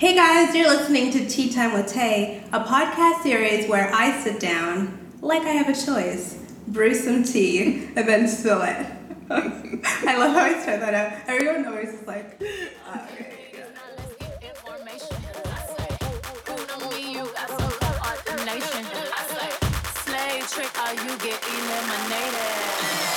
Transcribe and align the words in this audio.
Hey 0.00 0.14
guys, 0.14 0.54
you're 0.54 0.66
listening 0.66 1.10
to 1.10 1.28
Tea 1.28 1.52
Time 1.52 1.74
with 1.74 1.86
Tay, 1.86 2.42
a 2.54 2.60
podcast 2.60 3.22
series 3.22 3.68
where 3.68 3.94
I 3.94 4.18
sit 4.22 4.40
down, 4.40 4.98
like 5.20 5.42
I 5.42 5.50
have 5.50 5.68
a 5.68 5.74
choice, 5.74 6.42
brew 6.66 6.94
some 6.94 7.22
tea, 7.22 7.84
and 7.94 8.08
then 8.08 8.26
spill 8.26 8.62
it. 8.62 8.86
I 9.30 10.16
love 10.16 10.32
how 10.32 10.40
I 10.40 10.58
start 10.58 10.80
that 10.80 10.94
out. 10.94 11.28
Everyone 11.28 11.66
always 11.66 11.90
is 11.90 12.06
like, 12.06 12.42
uh. 12.88 13.06
Trick 20.48 20.66
how 20.74 20.90
you 20.90 21.18
get 21.18 21.40
eliminated. 21.44 23.09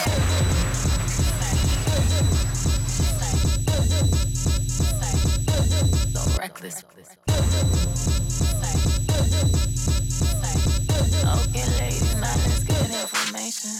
Reckless. 6.44 6.84
Okay, 11.24 11.66
ladies, 11.80 12.16
now 12.20 12.36
let's 12.44 12.64
get 12.66 12.82
information. 13.02 13.72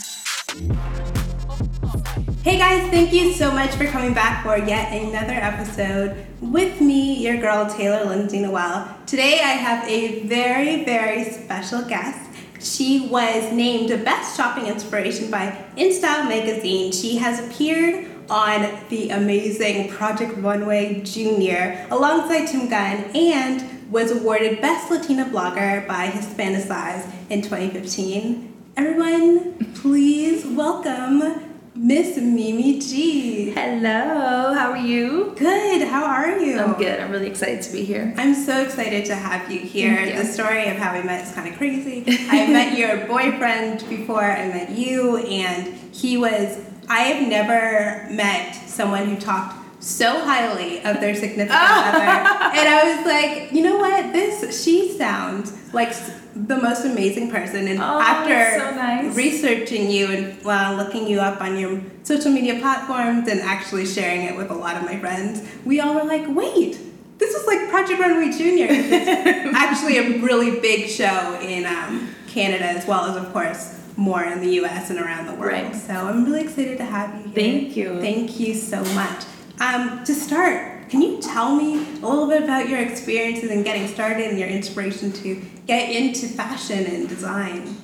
Hey 2.42 2.56
guys, 2.56 2.88
thank 2.90 3.12
you 3.12 3.34
so 3.34 3.50
much 3.50 3.72
for 3.72 3.84
coming 3.84 4.14
back 4.14 4.42
for 4.42 4.56
yet 4.56 4.90
another 4.94 5.34
episode 5.34 6.16
with 6.40 6.80
me, 6.80 7.22
your 7.22 7.36
girl 7.36 7.66
Taylor 7.68 8.06
Lindsay 8.06 8.40
Noel. 8.40 8.96
Today 9.04 9.40
I 9.40 9.52
have 9.66 9.86
a 9.86 10.22
very, 10.22 10.86
very 10.86 11.24
special 11.32 11.82
guest. 11.82 12.30
She 12.60 13.08
was 13.08 13.52
named 13.52 13.90
a 13.90 13.98
Best 13.98 14.38
Shopping 14.38 14.68
Inspiration 14.68 15.30
by 15.30 15.54
InStyle 15.76 16.26
magazine. 16.30 16.92
She 16.92 17.18
has 17.18 17.46
appeared 17.46 18.06
on 18.30 18.78
the 18.88 19.10
amazing 19.10 19.90
Project 19.90 20.36
Runway 20.38 21.02
Junior 21.02 21.86
alongside 21.90 22.46
Tim 22.46 22.68
Gunn 22.68 23.10
and 23.14 23.92
was 23.92 24.10
awarded 24.10 24.60
Best 24.60 24.90
Latina 24.90 25.24
Blogger 25.26 25.86
by 25.86 26.08
Hispanicize 26.08 27.10
in 27.30 27.42
2015. 27.42 28.52
Everyone, 28.76 29.72
please 29.74 30.44
welcome 30.46 31.54
Miss 31.76 32.16
Mimi 32.16 32.78
G. 32.78 33.50
Hello, 33.50 34.54
how 34.54 34.70
are 34.70 34.76
you? 34.76 35.34
Good, 35.36 35.86
how 35.88 36.04
are 36.04 36.38
you? 36.38 36.58
I'm 36.58 36.74
good. 36.74 37.00
I'm 37.00 37.10
really 37.10 37.26
excited 37.26 37.62
to 37.62 37.72
be 37.72 37.84
here. 37.84 38.14
I'm 38.16 38.34
so 38.34 38.62
excited 38.62 39.04
to 39.06 39.16
have 39.16 39.50
you 39.50 39.58
here. 39.58 40.00
You. 40.00 40.16
The 40.16 40.24
story 40.24 40.68
of 40.68 40.76
how 40.76 40.96
we 40.96 41.04
met 41.04 41.26
is 41.26 41.34
kind 41.34 41.48
of 41.48 41.58
crazy. 41.58 42.04
I 42.30 42.46
met 42.46 42.78
your 42.78 43.06
boyfriend 43.08 43.88
before 43.88 44.22
I 44.22 44.48
met 44.48 44.70
you, 44.70 45.18
and 45.18 45.74
he 45.92 46.16
was. 46.16 46.58
I 46.88 47.00
have 47.00 47.28
never 47.28 48.06
met 48.12 48.54
someone 48.68 49.06
who 49.06 49.16
talked 49.16 49.56
so 49.82 50.24
highly 50.24 50.78
of 50.84 51.00
their 51.00 51.14
significant 51.14 51.50
other, 51.60 51.98
and 51.98 52.68
I 52.68 52.96
was 52.96 53.06
like, 53.06 53.52
you 53.52 53.62
know 53.62 53.76
what? 53.76 54.12
This 54.12 54.62
she 54.64 54.96
sounds 54.96 55.52
like 55.74 55.92
the 56.34 56.56
most 56.56 56.84
amazing 56.84 57.30
person. 57.30 57.68
And 57.68 57.78
Oh, 57.80 58.00
after 58.00 58.58
so 58.58 58.74
nice. 58.74 59.14
researching 59.16 59.90
you 59.90 60.06
and 60.06 60.42
well, 60.44 60.74
looking 60.76 61.06
you 61.06 61.20
up 61.20 61.40
on 61.40 61.58
your 61.58 61.80
social 62.02 62.30
media 62.32 62.58
platforms 62.60 63.28
and 63.28 63.40
actually 63.40 63.86
sharing 63.86 64.22
it 64.22 64.36
with 64.36 64.50
a 64.50 64.54
lot 64.54 64.76
of 64.76 64.82
my 64.84 64.98
friends, 64.98 65.42
we 65.64 65.80
all 65.80 65.94
were 65.94 66.04
like, 66.04 66.24
wait, 66.28 66.78
this 67.18 67.34
is 67.34 67.46
like 67.46 67.68
Project 67.70 68.00
Runway 68.00 68.36
Junior. 68.36 68.66
It's 68.70 68.90
actually 69.56 69.98
a 69.98 70.18
really 70.22 70.60
big 70.60 70.88
show 70.88 71.38
in 71.42 71.66
um, 71.66 72.08
Canada 72.26 72.64
as 72.64 72.86
well 72.86 73.04
as, 73.04 73.16
of 73.16 73.32
course, 73.32 73.78
more 73.96 74.22
in 74.24 74.40
the 74.40 74.50
U.S. 74.54 74.90
and 74.90 74.98
around 74.98 75.26
the 75.26 75.34
world. 75.34 75.52
Right. 75.52 75.74
So 75.76 75.92
I'm 75.94 76.24
really 76.24 76.42
excited 76.42 76.78
to 76.78 76.84
have 76.84 77.14
you 77.14 77.22
here. 77.22 77.34
Thank 77.34 77.76
you. 77.76 78.00
Thank 78.00 78.40
you 78.40 78.54
so 78.54 78.82
much. 78.94 79.24
Um, 79.60 80.02
to 80.04 80.14
start, 80.14 80.88
can 80.90 81.00
you 81.00 81.20
tell 81.20 81.54
me 81.54 81.76
a 82.02 82.06
little 82.08 82.26
bit 82.26 82.42
about 82.42 82.68
your 82.68 82.80
experiences 82.80 83.50
in 83.50 83.62
getting 83.62 83.86
started 83.88 84.28
and 84.30 84.38
your 84.38 84.48
inspiration 84.48 85.12
to 85.12 85.40
get 85.66 85.90
into 85.90 86.26
fashion 86.26 86.84
and 86.86 87.08
design? 87.08 87.76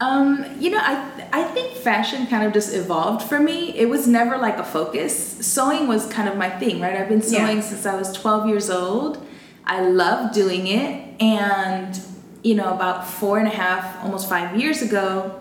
Um, 0.00 0.44
you 0.58 0.70
know, 0.70 0.80
I 0.80 1.28
I 1.32 1.44
think 1.44 1.76
fashion 1.76 2.26
kind 2.26 2.44
of 2.44 2.52
just 2.52 2.74
evolved 2.74 3.26
for 3.26 3.38
me. 3.38 3.70
It 3.78 3.88
was 3.88 4.06
never 4.06 4.36
like 4.36 4.58
a 4.58 4.64
focus. 4.64 5.16
Sewing 5.46 5.86
was 5.86 6.06
kind 6.06 6.28
of 6.28 6.36
my 6.36 6.50
thing, 6.50 6.80
right? 6.80 6.96
I've 6.96 7.08
been 7.08 7.20
Yeah. 7.20 7.46
sewing 7.46 7.62
since 7.62 7.86
I 7.86 7.94
was 7.96 8.12
12 8.12 8.48
years 8.48 8.68
old. 8.70 9.24
I 9.66 9.80
love 9.80 10.34
doing 10.34 10.66
it, 10.66 11.20
and 11.22 11.98
you 12.42 12.54
know, 12.54 12.74
about 12.74 13.06
four 13.08 13.38
and 13.38 13.46
a 13.46 13.50
half, 13.52 14.02
almost 14.04 14.28
five 14.28 14.60
years 14.60 14.82
ago, 14.82 15.34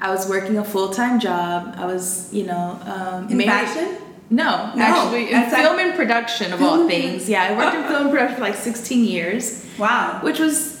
I 0.00 0.10
was 0.10 0.28
working 0.28 0.58
a 0.58 0.64
full 0.64 0.90
time 0.90 1.18
job. 1.20 1.74
I 1.76 1.86
was, 1.86 2.32
you 2.32 2.44
know, 2.44 2.78
um, 2.84 3.28
In 3.30 3.40
fashion? 3.40 3.96
No, 4.30 4.72
No, 4.74 4.82
actually, 4.82 5.32
in 5.32 5.48
film 5.50 5.78
and 5.78 5.94
production 5.94 6.52
of 6.52 6.60
all 6.62 6.86
things. 6.92 7.28
Yeah, 7.28 7.44
I 7.44 7.56
worked 7.56 7.74
in 7.76 7.82
film 7.88 8.02
and 8.02 8.10
production 8.10 8.36
for 8.36 8.42
like 8.42 8.54
16 8.56 9.04
years. 9.04 9.64
Wow. 9.78 10.20
which 10.22 10.38
was 10.38 10.78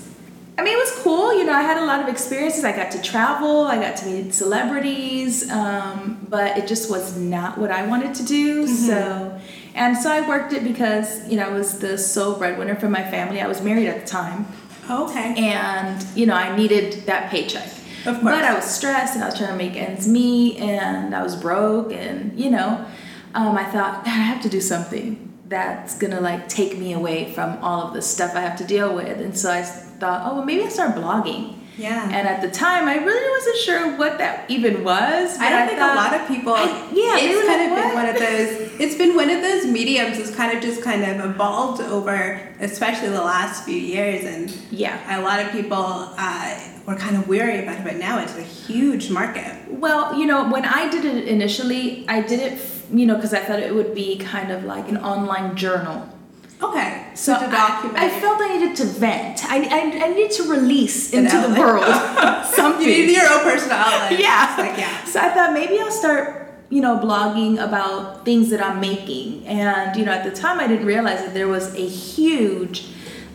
I 0.58 0.62
mean, 0.64 0.74
it 0.74 0.80
was 0.80 1.02
cool. 1.04 1.38
You 1.38 1.44
know, 1.44 1.52
I 1.52 1.62
had 1.62 1.80
a 1.80 1.86
lot 1.86 2.00
of 2.00 2.08
experiences. 2.08 2.64
I 2.64 2.72
got 2.72 2.90
to 2.90 3.00
travel. 3.00 3.62
I 3.62 3.76
got 3.80 3.96
to 3.98 4.06
meet 4.06 4.34
celebrities, 4.34 5.48
um, 5.52 6.26
but 6.28 6.58
it 6.58 6.66
just 6.66 6.90
was 6.90 7.16
not 7.16 7.58
what 7.58 7.70
I 7.70 7.86
wanted 7.86 8.12
to 8.16 8.24
do. 8.24 8.64
Mm-hmm. 8.64 8.74
So, 8.74 9.40
and 9.76 9.96
so 9.96 10.10
I 10.10 10.26
worked 10.28 10.52
it 10.52 10.64
because 10.64 11.26
you 11.30 11.36
know 11.36 11.46
I 11.48 11.52
was 11.52 11.78
the 11.78 11.96
sole 11.96 12.34
breadwinner 12.34 12.74
for 12.74 12.88
my 12.90 13.04
family. 13.08 13.40
I 13.40 13.46
was 13.46 13.62
married 13.62 13.86
at 13.86 14.00
the 14.00 14.06
time, 14.06 14.46
Okay. 14.90 15.34
and 15.36 16.04
you 16.16 16.26
know 16.26 16.34
I 16.34 16.56
needed 16.56 17.06
that 17.06 17.30
paycheck. 17.30 17.68
Of 18.06 18.20
course. 18.20 18.22
But 18.22 18.44
I 18.44 18.54
was 18.54 18.64
stressed, 18.64 19.14
and 19.14 19.24
I 19.24 19.26
was 19.26 19.36
trying 19.36 19.50
to 19.50 19.56
make 19.56 19.76
ends 19.76 20.06
meet, 20.06 20.58
and 20.58 21.14
I 21.14 21.22
was 21.22 21.36
broke, 21.36 21.92
and 21.92 22.38
you 22.38 22.50
know, 22.50 22.84
um, 23.34 23.56
I 23.56 23.64
thought 23.64 24.06
I 24.06 24.10
have 24.10 24.42
to 24.42 24.48
do 24.48 24.60
something 24.60 25.24
that's 25.48 25.96
gonna 25.98 26.20
like 26.20 26.48
take 26.48 26.78
me 26.78 26.92
away 26.92 27.32
from 27.32 27.58
all 27.62 27.88
of 27.88 27.94
the 27.94 28.02
stuff 28.02 28.34
I 28.34 28.40
have 28.40 28.58
to 28.58 28.64
deal 28.64 28.94
with. 28.94 29.20
And 29.20 29.36
so 29.36 29.50
I 29.50 29.62
thought, 29.62 30.30
oh, 30.30 30.36
well, 30.36 30.44
maybe 30.44 30.62
I 30.64 30.68
start 30.68 30.94
blogging. 30.94 31.57
Yeah. 31.78 32.04
And 32.04 32.26
at 32.28 32.42
the 32.42 32.50
time, 32.50 32.88
I 32.88 32.96
really 32.96 33.30
wasn't 33.38 33.56
sure 33.58 33.96
what 33.96 34.18
that 34.18 34.50
even 34.50 34.82
was. 34.84 35.38
I 35.38 35.48
don't 35.50 35.66
think 35.68 35.78
thought- 35.78 35.94
a 35.96 36.00
lot 36.00 36.20
of 36.20 36.26
people. 36.28 36.52
I- 36.54 36.66
yeah, 36.92 37.16
it's 37.18 37.46
kind 37.46 37.70
like, 37.70 37.70
of 37.70 37.84
been 37.84 37.94
one 37.94 38.06
of 38.06 38.18
those. 38.18 38.80
It's 38.80 38.94
been 38.96 39.14
one 39.16 39.30
of 39.30 39.40
those 39.42 39.64
mediums. 39.66 40.18
that's 40.18 40.34
kind 40.34 40.56
of 40.56 40.62
just 40.62 40.82
kind 40.82 41.02
of 41.04 41.24
evolved 41.30 41.80
over, 41.80 42.40
especially 42.60 43.08
the 43.10 43.22
last 43.22 43.64
few 43.64 43.76
years, 43.76 44.24
and 44.24 44.50
Yeah. 44.70 44.96
a 45.18 45.22
lot 45.22 45.38
of 45.40 45.50
people 45.52 45.76
uh, 46.18 46.54
were 46.86 46.96
kind 46.96 47.16
of 47.16 47.28
weary 47.28 47.62
about 47.62 47.76
it. 47.78 47.84
But 47.84 47.96
now 47.96 48.18
it's 48.18 48.36
a 48.36 48.42
huge 48.42 49.10
market. 49.10 49.52
Well, 49.68 50.18
you 50.18 50.26
know, 50.26 50.48
when 50.48 50.64
I 50.64 50.88
did 50.90 51.04
it 51.04 51.28
initially, 51.28 52.04
I 52.08 52.20
did 52.22 52.40
it, 52.40 52.60
you 52.92 53.06
know, 53.06 53.14
because 53.14 53.32
I 53.34 53.38
thought 53.40 53.60
it 53.60 53.74
would 53.74 53.94
be 53.94 54.18
kind 54.18 54.50
of 54.50 54.64
like 54.64 54.88
an 54.88 54.96
online 54.98 55.54
journal. 55.54 56.08
Okay. 56.62 57.04
So 57.14 57.34
to 57.38 57.46
I- 57.46 57.50
document. 57.50 57.98
I, 57.98 58.20
felt 58.20 58.40
I 58.40 58.56
needed 58.58 58.76
to 58.76 58.84
vent. 58.84 59.44
I, 59.44 59.58
I, 59.58 60.04
I 60.04 60.08
needed 60.08 60.30
to 60.32 60.42
release 60.50 61.12
into 61.12 61.36
the 61.40 61.58
world 61.60 61.84
something. 62.46 62.86
you 62.86 63.06
need 63.06 63.16
your 63.16 63.30
own 63.32 63.40
personal 63.42 63.76
outlet. 63.76 64.18
yeah. 64.20 64.54
Like 64.58 64.76
yeah. 64.78 65.04
So 65.04 65.20
I 65.20 65.30
thought 65.30 65.52
maybe 65.52 65.78
I'll 65.80 65.90
start, 65.90 66.52
you 66.70 66.80
know, 66.80 66.98
blogging 66.98 67.62
about 67.62 68.24
things 68.24 68.50
that 68.50 68.60
I'm 68.62 68.80
making. 68.80 69.46
And, 69.46 69.96
you 69.96 70.04
know, 70.04 70.12
at 70.12 70.24
the 70.24 70.32
time 70.38 70.58
I 70.60 70.66
didn't 70.66 70.86
realize 70.86 71.20
that 71.20 71.32
there 71.34 71.48
was 71.48 71.74
a 71.74 71.86
huge 71.88 72.86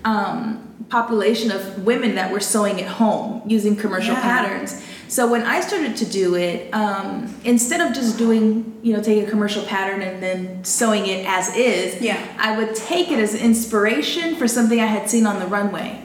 um, 0.06 0.60
population 0.90 1.50
of 1.52 1.84
women 1.86 2.16
that 2.16 2.32
were 2.32 2.40
sewing 2.42 2.82
at 2.82 2.88
home 2.88 3.42
using 3.48 3.76
commercial 3.76 4.14
Yeah. 4.16 4.22
patterns. 4.22 4.82
So 5.14 5.28
when 5.28 5.44
I 5.44 5.62
started 5.62 5.96
to 5.98 6.06
do 6.06 6.34
it, 6.34 6.74
um, 6.74 7.36
instead 7.46 7.82
of 7.82 7.94
just 7.94 8.18
doing, 8.18 8.80
you 8.82 8.94
know, 8.94 9.00
taking 9.00 9.28
a 9.28 9.30
commercial 9.30 9.62
pattern 9.62 10.02
and 10.02 10.24
then 10.24 10.64
sewing 10.64 11.06
it 11.06 11.24
as 11.28 11.56
is, 11.56 12.02
Yeah. 12.02 12.18
I 12.40 12.58
would 12.58 12.74
take 12.74 13.12
it 13.12 13.20
as 13.20 13.36
inspiration 13.36 14.36
for 14.36 14.48
something 14.48 14.80
I 14.80 14.88
had 14.88 15.12
seen 15.12 15.28
on 15.28 15.38
the 15.40 15.46
runway. 15.46 16.02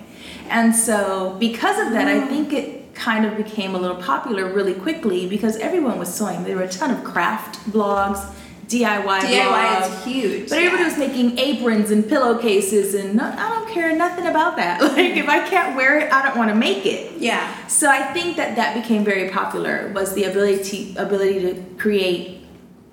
And 0.51 0.77
so, 0.77 1.37
because 1.41 1.79
of 1.87 1.95
that, 1.95 2.07
I 2.07 2.21
think 2.21 2.53
it 2.53 2.95
kind 2.95 3.25
of 3.25 3.35
became 3.39 3.75
a 3.75 3.79
little 3.79 3.97
popular 3.97 4.53
really 4.53 4.75
quickly 4.75 5.27
because 5.27 5.57
everyone 5.57 5.99
was 5.99 6.13
sewing. 6.13 6.45
There 6.45 6.57
were 6.57 6.65
a 6.65 6.69
ton 6.69 6.91
of 6.91 7.03
craft 7.03 7.61
blogs, 7.71 8.23
DIY, 8.69 9.21
DIY 9.21 9.47
blogs. 9.47 9.99
is 9.99 10.05
huge. 10.05 10.49
But 10.51 10.59
everybody 10.59 10.83
yeah. 10.83 10.89
was 10.89 10.99
making 10.99 11.39
aprons 11.39 11.91
and 11.91 12.07
pillowcases, 12.07 12.95
and 12.95 13.15
no, 13.15 13.25
I 13.25 13.49
don't 13.49 13.69
care 13.71 13.97
nothing 13.97 14.27
about 14.27 14.57
that. 14.57 14.81
Like, 14.99 15.17
if 15.17 15.29
I 15.29 15.49
can't 15.49 15.77
wear 15.77 16.01
it, 16.01 16.13
I 16.13 16.23
don't 16.23 16.37
want 16.37 16.51
to 16.51 16.57
make 16.57 16.85
it. 16.85 17.19
Yeah. 17.19 17.67
So 17.69 17.89
I 17.89 18.13
think 18.13 18.37
that 18.37 18.57
that 18.57 18.75
became 18.75 19.05
very 19.05 19.31
popular 19.31 19.93
was 19.95 20.13
the 20.15 20.25
ability 20.25 20.97
ability 20.97 21.41
to 21.41 21.63
create 21.77 22.45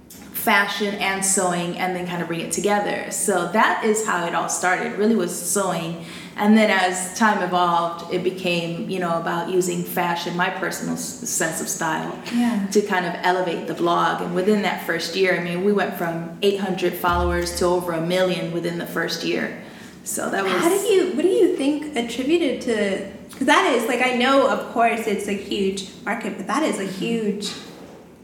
fashion 0.09 0.93
and 0.95 1.25
sewing 1.25 1.77
and 1.77 1.95
then 1.95 2.05
kind 2.05 2.21
of 2.21 2.27
bring 2.27 2.41
it 2.41 2.51
together. 2.51 3.09
So 3.09 3.47
that 3.53 3.83
is 3.83 4.05
how 4.05 4.27
it 4.27 4.35
all 4.35 4.49
started. 4.49 4.97
Really 4.99 5.15
was 5.15 5.35
sewing. 5.35 6.05
And 6.37 6.57
then 6.57 6.69
as 6.69 7.17
time 7.17 7.41
evolved, 7.41 8.13
it 8.13 8.21
became, 8.23 8.89
you 8.89 8.99
know, 8.99 9.17
about 9.17 9.49
using 9.49 9.83
fashion, 9.83 10.35
my 10.35 10.49
personal 10.49 10.95
s- 10.95 11.29
sense 11.29 11.61
of 11.61 11.69
style, 11.69 12.13
Yeah. 12.35 12.65
to 12.71 12.81
kind 12.81 13.05
of 13.05 13.13
elevate 13.23 13.67
the 13.67 13.73
blog. 13.73 14.21
And 14.21 14.35
within 14.35 14.61
that 14.63 14.85
first 14.85 15.15
year, 15.15 15.39
I 15.39 15.43
mean, 15.43 15.63
we 15.63 15.71
went 15.71 15.97
from 15.97 16.37
800 16.41 16.93
followers 16.95 17.57
to 17.59 17.65
over 17.65 17.93
a 17.93 18.01
million 18.01 18.51
within 18.51 18.77
the 18.79 18.85
first 18.85 19.23
year. 19.23 19.59
So 20.03 20.29
that 20.29 20.43
was 20.43 20.51
How 20.51 20.69
do 20.69 20.75
you? 20.75 21.13
What 21.15 21.21
do 21.23 21.29
you 21.29 21.55
think 21.55 21.95
attributed 21.95 22.61
to? 22.61 23.07
Because 23.31 23.47
that 23.47 23.73
is 23.73 23.87
like 23.87 24.01
I 24.05 24.15
know, 24.17 24.47
of 24.49 24.71
course, 24.73 25.07
it's 25.07 25.27
a 25.27 25.33
huge 25.33 25.87
market, 26.05 26.37
but 26.37 26.47
that 26.47 26.63
is 26.63 26.79
a 26.79 26.85
huge 26.85 27.49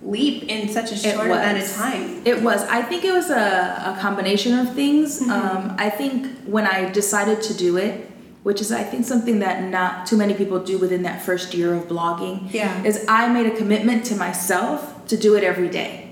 leap 0.04 0.44
in 0.50 0.68
such 0.70 0.92
a 0.92 0.98
short 0.98 1.28
amount 1.28 1.58
of 1.58 1.72
time. 1.74 2.22
It 2.26 2.42
was. 2.42 2.64
I 2.64 2.82
think 2.82 3.04
it 3.06 3.14
was 3.14 3.30
a, 3.30 3.96
a 3.96 3.98
combination 4.00 4.58
of 4.58 4.74
things. 4.74 5.20
Mm-hmm. 5.22 5.32
Um, 5.32 5.76
I 5.78 5.90
think 5.90 6.28
when 6.46 6.66
I 6.66 6.90
decided 6.92 7.42
to 7.44 7.54
do 7.54 7.78
it, 7.78 8.10
which 8.44 8.60
is 8.62 8.72
I 8.72 8.84
think 8.84 9.06
something 9.06 9.40
that 9.40 9.64
not 9.70 10.08
too 10.08 10.18
many 10.18 10.34
people 10.34 10.60
do 10.60 10.78
within 10.80 11.04
that 11.04 11.22
first 11.22 11.54
year 11.54 11.74
of 11.76 11.84
blogging, 11.88 12.52
Yeah. 12.52 12.84
is 12.84 13.06
I 13.08 13.28
made 13.32 13.46
a 13.46 13.56
commitment 13.56 14.04
to 14.06 14.16
myself 14.16 15.06
to 15.08 15.18
do 15.18 15.36
it 15.36 15.44
every 15.44 15.70
day. 15.70 16.08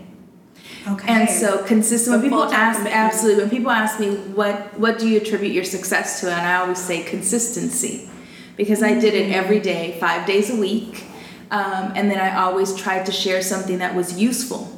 Okay. 0.88 1.12
And 1.12 1.30
so 1.30 1.64
consistent 1.66 2.14
when 2.16 2.22
people 2.30 2.44
ask 2.44 2.78
commitment. 2.80 2.96
absolutely 2.96 3.44
when 3.44 3.50
people 3.52 3.72
ask 3.72 4.00
me 4.00 4.16
what 4.40 4.56
what 4.80 4.98
do 4.98 5.08
you 5.10 5.18
attribute 5.18 5.52
your 5.54 5.66
success 5.66 6.22
to 6.22 6.32
and 6.32 6.48
I 6.48 6.56
always 6.62 6.78
say 6.80 7.04
consistency 7.04 8.10
because 8.56 8.82
I 8.82 8.94
did 9.00 9.14
Mm-hmm. 9.14 9.32
it 9.32 9.36
every 9.36 9.60
day 9.60 9.98
five 10.00 10.26
days 10.26 10.50
a 10.50 10.56
week 10.56 11.04
um, 11.52 11.94
and 11.96 12.10
then 12.12 12.20
I 12.20 12.36
always 12.44 12.76
tried 12.76 13.06
to 13.08 13.12
share 13.12 13.42
something 13.42 13.80
that 13.80 13.96
was 13.96 14.20
useful 14.20 14.72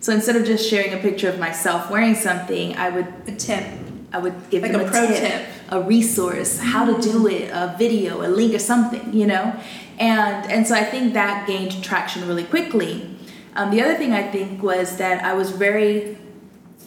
so 0.00 0.12
instead 0.12 0.36
of 0.36 0.44
just 0.44 0.68
sharing 0.68 0.92
a 0.92 0.98
picture 0.98 1.28
of 1.28 1.38
myself 1.38 1.90
wearing 1.90 2.14
something 2.14 2.76
I 2.76 2.90
would 2.90 3.06
a 3.26 3.32
tip. 3.32 3.64
I 4.12 4.18
would 4.18 4.48
give 4.48 4.62
Like 4.62 4.70
them 4.72 4.82
a 4.82 4.84
a, 4.84 4.90
pro 4.90 5.06
tip, 5.08 5.18
tip. 5.18 5.46
a 5.70 5.80
resource, 5.80 6.60
how 6.60 6.84
to 6.86 7.02
do 7.02 7.26
it, 7.26 7.50
a 7.50 7.74
video, 7.76 8.20
a 8.24 8.28
link, 8.28 8.54
or 8.54 8.60
something, 8.60 9.12
you 9.12 9.26
know. 9.26 9.52
And 9.98 10.48
and 10.52 10.66
so 10.68 10.74
I 10.76 10.84
think 10.84 11.14
that 11.14 11.48
gained 11.48 11.82
traction 11.82 12.28
really 12.28 12.44
quickly. 12.44 13.10
Um, 13.56 13.70
the 13.72 13.80
other 13.82 13.96
thing 13.96 14.12
I 14.12 14.22
think 14.30 14.62
was 14.62 14.98
that 14.98 15.24
I 15.24 15.32
was 15.34 15.50
very 15.50 16.16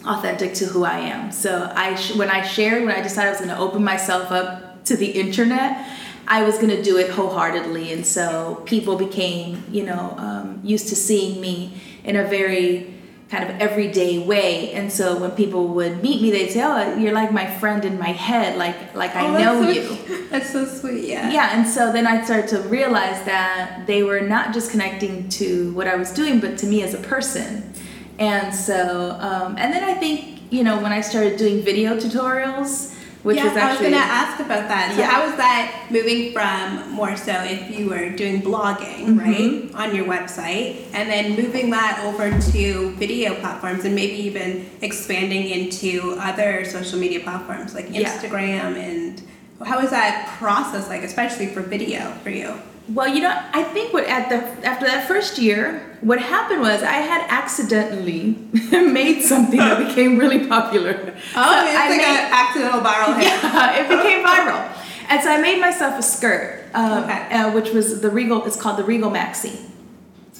authentic 0.06 0.54
to 0.54 0.64
who 0.66 0.84
I 0.84 1.00
am. 1.00 1.30
So 1.32 1.70
I 1.74 1.96
sh- 1.96 2.14
when 2.14 2.30
I 2.30 2.40
shared, 2.46 2.84
when 2.86 2.94
I 2.94 3.02
decided 3.02 3.28
I 3.28 3.32
was 3.32 3.40
going 3.40 3.54
to 3.54 3.58
open 3.58 3.84
myself 3.84 4.30
up 4.30 4.84
to 4.86 4.96
the 4.96 5.10
internet. 5.10 5.86
I 6.28 6.42
was 6.42 6.56
going 6.56 6.68
to 6.68 6.82
do 6.82 6.98
it 6.98 7.10
wholeheartedly, 7.10 7.92
and 7.92 8.06
so 8.06 8.62
people 8.66 8.96
became, 8.96 9.64
you 9.70 9.84
know, 9.84 10.14
um, 10.18 10.60
used 10.62 10.88
to 10.88 10.96
seeing 10.96 11.40
me 11.40 11.80
in 12.04 12.16
a 12.16 12.24
very 12.24 12.94
kind 13.30 13.44
of 13.44 13.50
everyday 13.60 14.18
way. 14.18 14.72
And 14.72 14.90
so 14.92 15.18
when 15.18 15.30
people 15.32 15.68
would 15.68 16.02
meet 16.02 16.20
me, 16.20 16.30
they'd 16.30 16.50
say, 16.50 16.62
"Oh, 16.62 16.96
you're 16.96 17.12
like 17.12 17.32
my 17.32 17.46
friend 17.58 17.84
in 17.84 17.98
my 17.98 18.12
head, 18.12 18.58
like 18.58 18.94
like 18.94 19.14
I 19.16 19.26
Oh, 19.26 19.32
that's 19.32 19.44
know 19.44 19.62
so 19.62 19.70
you." 19.70 20.26
That's 20.30 20.50
so 20.50 20.66
sweet. 20.66 21.08
Yeah. 21.08 21.30
Yeah, 21.30 21.56
and 21.56 21.66
so 21.66 21.90
then 21.90 22.06
I 22.06 22.22
started 22.22 22.48
to 22.50 22.60
realize 22.68 23.24
that 23.24 23.86
they 23.86 24.02
were 24.02 24.20
not 24.20 24.52
just 24.52 24.70
connecting 24.70 25.28
to 25.30 25.72
what 25.72 25.86
I 25.86 25.96
was 25.96 26.10
doing, 26.10 26.38
but 26.38 26.58
to 26.58 26.66
me 26.66 26.82
as 26.82 26.92
a 26.92 26.98
person. 26.98 27.72
And 28.18 28.54
so, 28.54 29.16
um, 29.20 29.56
and 29.56 29.72
then 29.72 29.82
I 29.84 29.94
think, 29.94 30.42
you 30.50 30.64
know, 30.64 30.76
when 30.82 30.92
I 30.92 31.00
started 31.00 31.38
doing 31.38 31.62
video 31.62 31.96
tutorials, 31.96 32.94
which 33.22 33.36
yeah, 33.36 33.44
was 33.44 33.56
actually. 33.56 33.86
I 33.86 33.90
was 33.90 33.98
gonna 33.98 34.12
ask 34.12 34.40
about 34.40 34.68
that. 34.68 34.92
So 34.94 35.00
Yeah. 35.00 35.06
how 35.10 35.26
was 35.26 35.36
that 35.36 35.86
moving 35.90 36.32
from 36.32 36.90
more 36.92 37.16
so 37.16 37.32
if 37.44 37.76
you 37.76 37.88
were 37.88 38.10
doing 38.10 38.40
blogging, 38.42 39.06
Mm-hmm. 39.06 39.18
right, 39.18 39.88
on 39.88 39.94
your 39.94 40.04
website, 40.06 40.76
and 40.94 41.10
then 41.10 41.34
moving 41.36 41.70
that 41.70 42.00
over 42.04 42.30
to 42.52 42.90
video 42.92 43.34
platforms 43.34 43.84
and 43.84 43.94
maybe 43.94 44.14
even 44.14 44.68
expanding 44.82 45.48
into 45.48 46.16
other 46.20 46.64
social 46.64 46.98
media 46.98 47.20
platforms 47.20 47.74
like 47.74 47.86
Yeah. 47.90 48.02
Instagram 48.08 48.76
and 48.76 49.22
how 49.64 49.80
was 49.80 49.90
that 49.90 50.28
process 50.38 50.88
like, 50.88 51.02
especially 51.02 51.46
for 51.46 51.60
video 51.62 52.12
for 52.22 52.30
you? 52.30 52.54
Well, 52.94 53.08
you 53.08 53.20
know, 53.20 53.38
I 53.52 53.62
think 53.64 53.92
what 53.92 54.04
at 54.04 54.28
the 54.30 54.66
after 54.66 54.86
that 54.86 55.06
first 55.06 55.36
year, 55.38 55.82
what 56.00 56.18
happened 56.20 56.60
was 56.62 56.82
I 56.82 57.00
had 57.04 57.26
accidentally 57.28 58.36
made 58.72 59.22
something 59.22 59.58
that 59.58 59.86
became 59.86 60.16
really 60.18 60.46
popular. 60.46 60.94
Oh, 60.96 61.12
So 61.12 61.12
it's 61.12 61.36
I 61.36 61.88
like 61.90 61.98
made- 61.98 62.06
an 62.06 62.32
accidental 62.32 62.80
viral 62.80 63.14
hit. 63.16 63.26
yeah, 63.42 63.76
it 63.80 63.88
became 63.88 64.24
viral. 64.24 64.72
And 65.10 65.22
so 65.22 65.30
I 65.30 65.38
made 65.40 65.60
myself 65.60 65.98
a 65.98 66.02
skirt, 66.02 66.64
um, 66.74 67.04
Okay. 67.04 67.34
uh, 67.34 67.52
which 67.52 67.70
was 67.70 68.00
the 68.00 68.10
Regal. 68.10 68.44
It's 68.46 68.56
called 68.60 68.78
the 68.78 68.84
Regal 68.84 69.10
Maxi. 69.10 69.56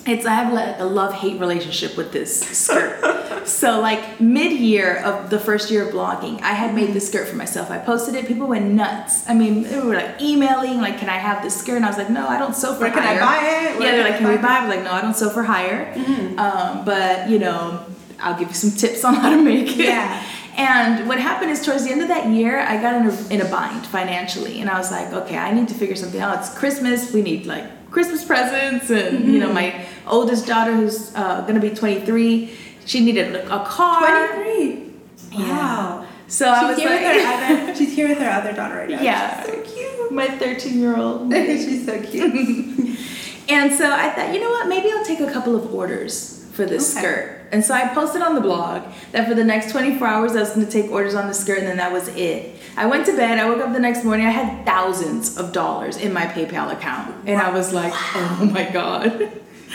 It's 0.08 0.24
I 0.24 0.34
have 0.34 0.52
like 0.52 0.78
a 0.78 0.84
love 0.84 1.12
hate 1.12 1.38
relationship 1.38 1.96
with 1.96 2.12
this 2.12 2.40
skirt. 2.58 3.46
so 3.46 3.80
like 3.80 4.20
mid 4.20 4.52
year 4.52 4.96
of 5.04 5.28
the 5.28 5.38
first 5.38 5.70
year 5.70 5.86
of 5.86 5.94
blogging, 5.94 6.40
I 6.40 6.52
had 6.52 6.74
made 6.74 6.94
this 6.94 7.06
skirt 7.08 7.28
for 7.28 7.36
myself. 7.36 7.70
I 7.70 7.78
posted 7.78 8.14
it. 8.14 8.26
People 8.26 8.46
went 8.46 8.64
nuts. 8.66 9.28
I 9.28 9.34
mean, 9.34 9.64
they 9.64 9.78
were 9.80 9.94
like 9.94 10.20
emailing, 10.20 10.80
like, 10.80 10.98
"Can 10.98 11.10
I 11.10 11.18
have 11.18 11.42
this 11.42 11.54
skirt?" 11.54 11.76
And 11.76 11.84
I 11.84 11.88
was 11.88 11.98
like, 11.98 12.10
"No, 12.10 12.26
I 12.26 12.38
don't 12.38 12.56
sew 12.56 12.74
for 12.74 12.80
Where 12.80 12.90
can 12.90 13.02
I 13.02 13.14
hire." 13.14 13.20
buy 13.20 13.36
it? 13.36 13.78
Where 13.78 13.86
yeah, 13.86 13.96
they're 13.96 14.10
like, 14.10 14.18
"Can 14.18 14.28
we 14.28 14.36
buy 14.36 14.42
buy?" 14.42 14.48
it? 14.48 14.58
I 14.58 14.66
was 14.66 14.76
like, 14.76 14.84
"No, 14.84 14.92
I 14.92 15.00
don't 15.02 15.16
sew 15.16 15.30
for 15.30 15.42
hire." 15.42 15.92
Um, 16.38 16.84
but 16.84 17.28
you 17.28 17.38
know, 17.38 17.84
I'll 18.20 18.38
give 18.38 18.48
you 18.48 18.54
some 18.54 18.70
tips 18.70 19.04
on 19.04 19.14
how 19.14 19.30
to 19.30 19.42
make 19.42 19.70
it. 19.78 19.86
Yeah. 19.86 20.22
And 20.56 21.08
what 21.08 21.20
happened 21.20 21.52
is 21.52 21.64
towards 21.64 21.84
the 21.84 21.92
end 21.92 22.02
of 22.02 22.08
that 22.08 22.26
year, 22.28 22.58
I 22.58 22.80
got 22.82 22.94
in 22.96 23.06
a, 23.06 23.34
in 23.34 23.46
a 23.46 23.48
bind 23.48 23.86
financially, 23.86 24.60
and 24.60 24.68
I 24.68 24.76
was 24.78 24.90
like, 24.90 25.12
okay, 25.12 25.36
I 25.36 25.52
need 25.52 25.68
to 25.68 25.74
figure 25.74 25.94
something 25.94 26.20
out. 26.20 26.38
It's 26.38 26.52
Christmas. 26.58 27.12
We 27.12 27.22
need 27.22 27.46
like 27.46 27.64
Christmas 27.90 28.24
presents, 28.24 28.90
and 28.90 29.32
you 29.32 29.38
know, 29.38 29.52
my 29.52 29.86
oldest 30.06 30.46
daughter, 30.46 30.74
who's 30.74 31.14
uh, 31.14 31.42
gonna 31.42 31.60
be 31.60 31.70
23, 31.70 32.52
she 32.84 33.04
needed 33.04 33.34
a, 33.34 33.64
car. 33.64 34.34
23. 34.34 34.92
Yeah. 35.32 35.48
Wow. 35.48 36.06
So 36.26 36.50
I 36.50 36.60
she's 36.60 36.68
was 36.68 36.78
here 36.78 36.90
like, 36.90 37.00
with 37.00 37.24
her 37.24 37.64
other. 37.64 37.74
She's 37.78 37.94
here 37.94 38.08
with 38.08 38.18
her 38.18 38.28
other 38.28 38.52
daughter 38.52 38.76
right 38.76 38.90
now. 38.90 39.00
Yeah. 39.00 39.44
She's 39.44 39.54
so 39.54 39.62
cute. 39.74 40.12
my 40.12 40.28
13 40.28 40.78
year 40.78 40.96
old. 40.96 41.32
she's 41.32 41.86
so 41.86 42.00
cute. 42.02 42.98
And 43.50 43.72
so 43.72 43.90
I 43.90 44.10
thought, 44.10 44.34
you 44.34 44.40
know 44.40 44.50
what, 44.50 44.68
maybe 44.68 44.92
I'll 44.92 45.06
take 45.06 45.20
a 45.20 45.32
couple 45.32 45.56
of 45.56 45.72
orders 45.74 46.37
for 46.58 46.66
this 46.66 46.90
Okay. 46.90 47.00
skirt. 47.00 47.40
And 47.52 47.64
so 47.64 47.72
I 47.72 47.86
posted 47.94 48.20
on 48.20 48.34
the 48.34 48.40
blog 48.40 48.82
that 49.12 49.28
for 49.28 49.34
the 49.34 49.44
next 49.44 49.70
24 49.70 50.06
hours 50.06 50.34
I 50.34 50.40
was 50.40 50.50
going 50.50 50.66
to 50.66 50.70
take 50.72 50.90
orders 50.90 51.14
on 51.14 51.28
the 51.28 51.32
skirt, 51.34 51.58
and 51.58 51.68
then 51.68 51.76
that 51.76 51.92
was 51.92 52.08
it. 52.08 52.56
I 52.76 52.86
went 52.86 53.06
to 53.06 53.12
bed, 53.16 53.38
I 53.38 53.48
woke 53.48 53.60
up 53.64 53.72
the 53.72 53.78
next 53.78 54.02
morning, 54.04 54.26
I 54.26 54.30
had 54.30 54.66
thousands 54.66 55.38
of 55.38 55.52
dollars 55.52 55.96
in 55.96 56.12
my 56.12 56.26
PayPal 56.26 56.72
account. 56.72 57.14
And 57.26 57.40
I 57.40 57.50
was 57.50 57.72
like, 57.72 57.92
oh 57.94 58.50
my 58.52 58.64
God. 58.70 59.04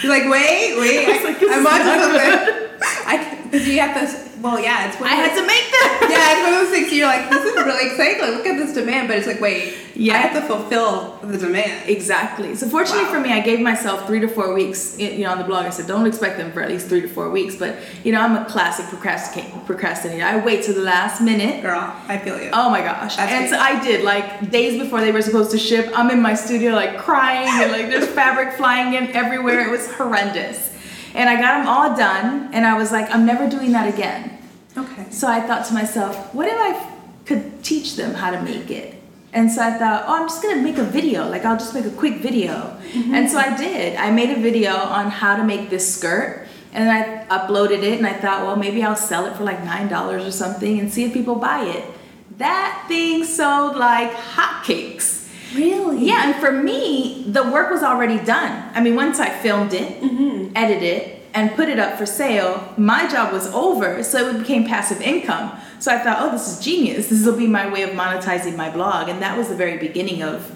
You're 0.02 0.12
like, 0.12 0.30
wait, 0.30 0.78
wait. 0.78 1.08
I 1.08 1.12
was 1.14 1.24
like, 1.24 1.38
I'm 1.42 1.66
onto 1.66 1.86
not 1.86 2.02
something. 2.02 2.70
I 3.08 3.40
you 3.54 3.80
have 3.80 3.96
this. 3.96 4.33
Well, 4.44 4.60
yeah, 4.60 4.90
it's 4.90 5.00
one 5.00 5.10
I 5.10 5.16
had 5.16 5.34
to 5.40 5.42
make 5.48 5.72
that. 5.72 6.08
Yeah, 6.14 6.34
it's 6.34 6.44
one 6.44 6.54
of 6.54 6.60
those 6.60 6.70
things. 6.78 6.92
You're 6.94 7.08
like, 7.08 7.30
this 7.30 7.46
is 7.46 7.56
really 7.56 7.88
exciting. 7.90 8.20
Like, 8.22 8.32
look 8.36 8.46
at 8.46 8.58
this 8.58 8.74
demand, 8.74 9.08
but 9.08 9.18
it's 9.18 9.26
like, 9.26 9.40
wait, 9.40 9.74
Yeah. 9.96 10.16
I 10.16 10.18
have 10.18 10.34
to 10.34 10.42
fulfill 10.46 11.18
the 11.24 11.38
demand. 11.38 11.90
Exactly. 11.90 12.54
So 12.56 12.68
fortunately 12.68 13.06
Wow. 13.06 13.12
for 13.14 13.20
me, 13.22 13.32
I 13.32 13.40
gave 13.40 13.62
myself 13.62 14.06
three 14.06 14.20
to 14.20 14.28
four 14.28 14.54
weeks. 14.54 15.00
You 15.00 15.20
know, 15.24 15.32
on 15.32 15.38
the 15.38 15.46
blog, 15.46 15.66
I 15.66 15.70
said 15.70 15.88
don't 15.88 16.06
expect 16.06 16.38
them 16.38 16.52
for 16.52 16.62
at 16.62 16.70
least 16.70 16.88
three 16.90 17.00
to 17.02 17.08
four 17.08 17.30
weeks. 17.30 17.56
But 17.56 17.78
you 18.04 18.12
know, 18.12 18.20
I'm 18.20 18.36
a 18.36 18.44
classic 18.46 18.86
procrastinator. 19.66 20.24
I 20.26 20.38
wait 20.44 20.64
to 20.66 20.74
the 20.74 20.82
last 20.82 21.22
minute. 21.22 21.62
Girl, 21.62 21.80
I 22.08 22.18
feel 22.18 22.42
you. 22.42 22.50
Oh 22.52 22.70
my 22.70 22.82
gosh. 22.82 23.16
That's 23.16 23.32
and 23.32 23.50
so 23.50 23.58
I 23.58 23.82
did, 23.82 24.04
like 24.04 24.52
days 24.52 24.78
before 24.82 25.00
they 25.00 25.12
were 25.14 25.22
supposed 25.22 25.52
to 25.52 25.58
ship, 25.58 25.90
I'm 25.96 26.10
in 26.12 26.22
my 26.22 26.34
studio 26.34 26.74
like 26.74 26.98
crying 26.98 27.48
and 27.48 27.72
like 27.72 27.90
there's 27.90 28.08
fabric 28.22 28.56
flying 28.58 28.94
in 28.96 29.16
everywhere. 29.16 29.62
It 29.68 29.72
was 29.72 29.90
horrendous. 29.94 30.72
And 31.16 31.30
I 31.30 31.36
got 31.40 31.60
them 31.60 31.68
all 31.68 31.96
done 31.96 32.50
and 32.54 32.66
I 32.66 32.76
was 32.78 32.92
like, 32.92 33.10
I'm 33.14 33.26
never 33.26 33.48
doing 33.50 33.72
that 33.74 33.88
again. 33.94 34.33
Okay. 34.78 35.06
So 35.12 35.28
I 35.28 35.42
thought 35.42 35.66
to 35.68 35.74
myself, 35.74 36.34
what 36.34 36.48
if 36.48 36.56
I 36.58 36.90
could 37.26 37.64
teach 37.64 37.96
them 37.96 38.14
how 38.14 38.32
to 38.32 38.42
make 38.42 38.72
it? 38.72 38.96
And 39.34 39.52
so 39.52 39.62
I 39.64 39.78
thought, 39.78 40.06
oh, 40.08 40.22
I'm 40.22 40.28
just 40.28 40.44
gonna 40.44 40.62
make 40.62 40.78
a 40.78 40.84
video. 40.84 41.28
Like 41.28 41.44
I'll 41.46 41.58
just 41.58 41.74
make 41.74 41.86
a 41.86 41.92
quick 41.92 42.18
video. 42.18 42.78
Mm-hmm. 42.94 43.16
And 43.16 43.30
so 43.30 43.38
I 43.38 43.56
did. 43.58 43.98
I 43.98 44.12
made 44.12 44.30
a 44.30 44.40
video 44.40 44.74
on 44.74 45.10
how 45.10 45.36
to 45.36 45.44
make 45.44 45.70
this 45.70 45.96
skirt. 45.96 46.48
And 46.72 46.90
I 46.90 47.26
uploaded 47.26 47.84
it 47.84 47.98
and 47.98 48.08
I 48.08 48.14
thought, 48.14 48.46
well, 48.46 48.56
maybe 48.56 48.84
I'll 48.84 48.96
sell 48.96 49.26
it 49.26 49.36
for 49.36 49.44
like 49.44 49.64
nine 49.64 49.90
dollars 49.90 50.26
or 50.26 50.32
something 50.32 50.80
and 50.80 50.92
see 50.92 51.04
if 51.06 51.14
people 51.14 51.36
buy 51.36 51.66
it. 51.66 51.86
That 52.38 52.86
thing 52.88 53.24
sold 53.26 53.76
like 53.76 54.12
hotcakes. 54.12 55.30
Really? 55.56 56.08
Yeah, 56.08 56.32
and 56.32 56.36
for 56.42 56.52
me, 56.52 57.26
the 57.28 57.44
work 57.44 57.70
was 57.70 57.84
already 57.84 58.18
done. 58.18 58.72
I 58.74 58.82
mean, 58.82 58.96
once 58.96 59.20
I 59.20 59.30
filmed 59.30 59.74
it, 59.74 60.02
mm-hmm. 60.02 60.52
edited 60.56 60.84
it, 60.84 61.13
and 61.34 61.52
put 61.56 61.68
it 61.68 61.80
up 61.80 61.98
for 61.98 62.06
sale, 62.06 62.74
my 62.78 63.08
job 63.08 63.34
was 63.34 63.48
over, 63.48 64.04
so 64.04 64.30
it 64.30 64.40
became 64.40 64.66
passive 64.66 65.02
income. 65.02 65.52
So 65.80 65.92
I 65.92 65.98
thought, 65.98 66.18
oh, 66.22 66.32
this 66.32 66.48
is 66.48 66.64
genius. 66.64 67.08
This 67.10 67.26
will 67.26 67.36
be 67.36 67.48
my 67.48 67.72
way 67.72 67.82
of 67.82 67.90
monetizing 67.92 68.56
my 68.56 68.70
blog. 68.70 69.10
And 69.10 69.22
that 69.22 69.38
was 69.38 69.50
the 69.50 69.56
very 69.56 69.78
beginning 69.78 70.22
of, 70.22 70.56